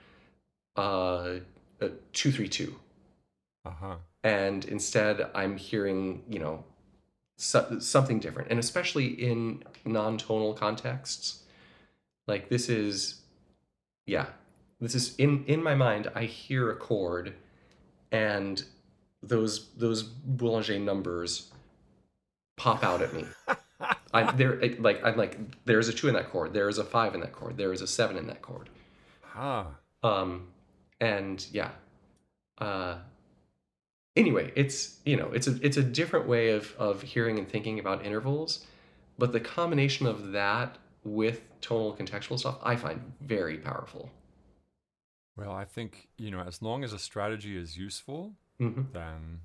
[0.77, 1.41] uh,
[2.33, 2.75] three two,
[3.65, 3.97] Uh-huh.
[4.23, 6.65] and instead I'm hearing you know
[7.39, 11.45] so, something different, and especially in non-tonal contexts,
[12.27, 13.21] like this is,
[14.07, 14.27] yeah,
[14.81, 16.11] this is in in my mind.
[16.17, 17.35] I hear a chord,
[18.11, 18.63] and
[19.23, 21.53] those those Boulanger numbers
[22.57, 23.25] pop out at me.
[24.13, 26.85] I'm there, like I'm like there is a two in that chord, there is a
[26.85, 28.69] five in that chord, there is a seven in that chord.
[29.35, 29.69] Ah.
[30.03, 30.49] Um,
[31.01, 31.71] and yeah.
[32.59, 32.97] Uh,
[34.19, 37.79] anyway, it's you know it's a it's a different way of of hearing and thinking
[37.79, 38.67] about intervals,
[39.19, 44.11] but the combination of that with tonal contextual stuff I find very powerful.
[45.37, 49.41] Well, I think, you know, as long as a strategy is useful, hmm then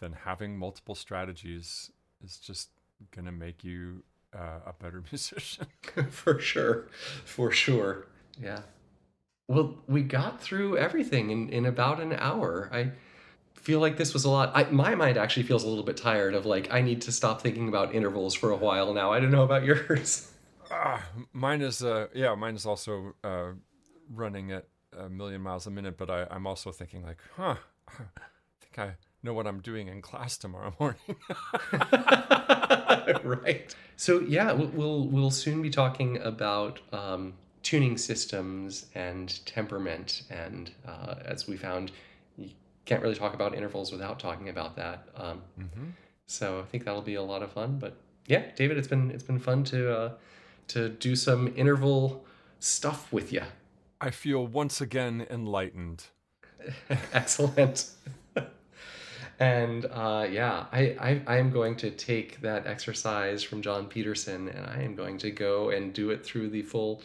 [0.00, 1.90] then having multiple strategies
[2.24, 2.70] is just
[3.14, 4.02] going to make you
[4.34, 5.66] uh, a better musician.
[6.10, 6.88] for sure.
[7.24, 8.06] For sure.
[8.42, 8.62] Yeah.
[9.46, 12.70] Well, we got through everything in, in about an hour.
[12.72, 12.92] I
[13.54, 14.52] feel like this was a lot.
[14.54, 17.40] I, my mind actually feels a little bit tired of like, I need to stop
[17.42, 19.12] thinking about intervals for a while now.
[19.12, 20.30] I don't know about yours.
[20.70, 23.52] Ah, mine is uh yeah, mine is also uh
[24.08, 27.56] running at a million miles a minute, but I, I'm also thinking like, huh,
[27.88, 28.22] I
[28.60, 31.00] think I know what I'm doing in class tomorrow morning.
[33.24, 33.74] right.
[33.96, 40.70] So yeah, we'll, we'll we'll soon be talking about um, tuning systems and temperament, and
[40.86, 41.92] uh, as we found,
[42.90, 45.08] can't really talk about intervals without talking about that.
[45.14, 45.42] Um,
[46.26, 47.78] So I think that'll be a lot of fun.
[47.78, 47.94] But
[48.26, 50.10] yeah, David, it's been it's been fun to uh,
[50.68, 52.24] to do some interval
[52.58, 53.42] stuff with you.
[54.00, 56.06] I feel once again enlightened.
[57.12, 57.90] Excellent.
[59.38, 64.48] and uh, yeah, I, I I am going to take that exercise from John Peterson,
[64.48, 67.02] and I am going to go and do it through the full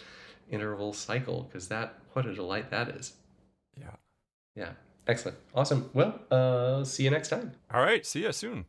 [0.50, 3.14] interval cycle because that what a delight that is.
[3.80, 3.96] Yeah.
[4.56, 4.72] Yeah,
[5.08, 5.90] excellent, awesome.
[5.94, 7.54] Well, uh, see you next time.
[7.74, 8.66] All right, see you soon.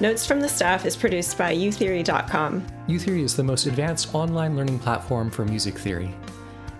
[0.00, 2.66] Notes from the Staff is produced by utheory.com.
[2.86, 6.14] Utheory is the most advanced online learning platform for music theory.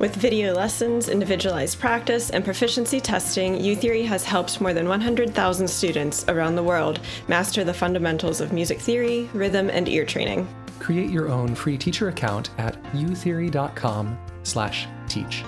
[0.00, 6.24] With video lessons, individualized practice, and proficiency testing, uTheory has helped more than 100,000 students
[6.28, 10.48] around the world master the fundamentals of music theory, rhythm, and ear training.
[10.80, 15.44] Create your own free teacher account at utheory.com/teach.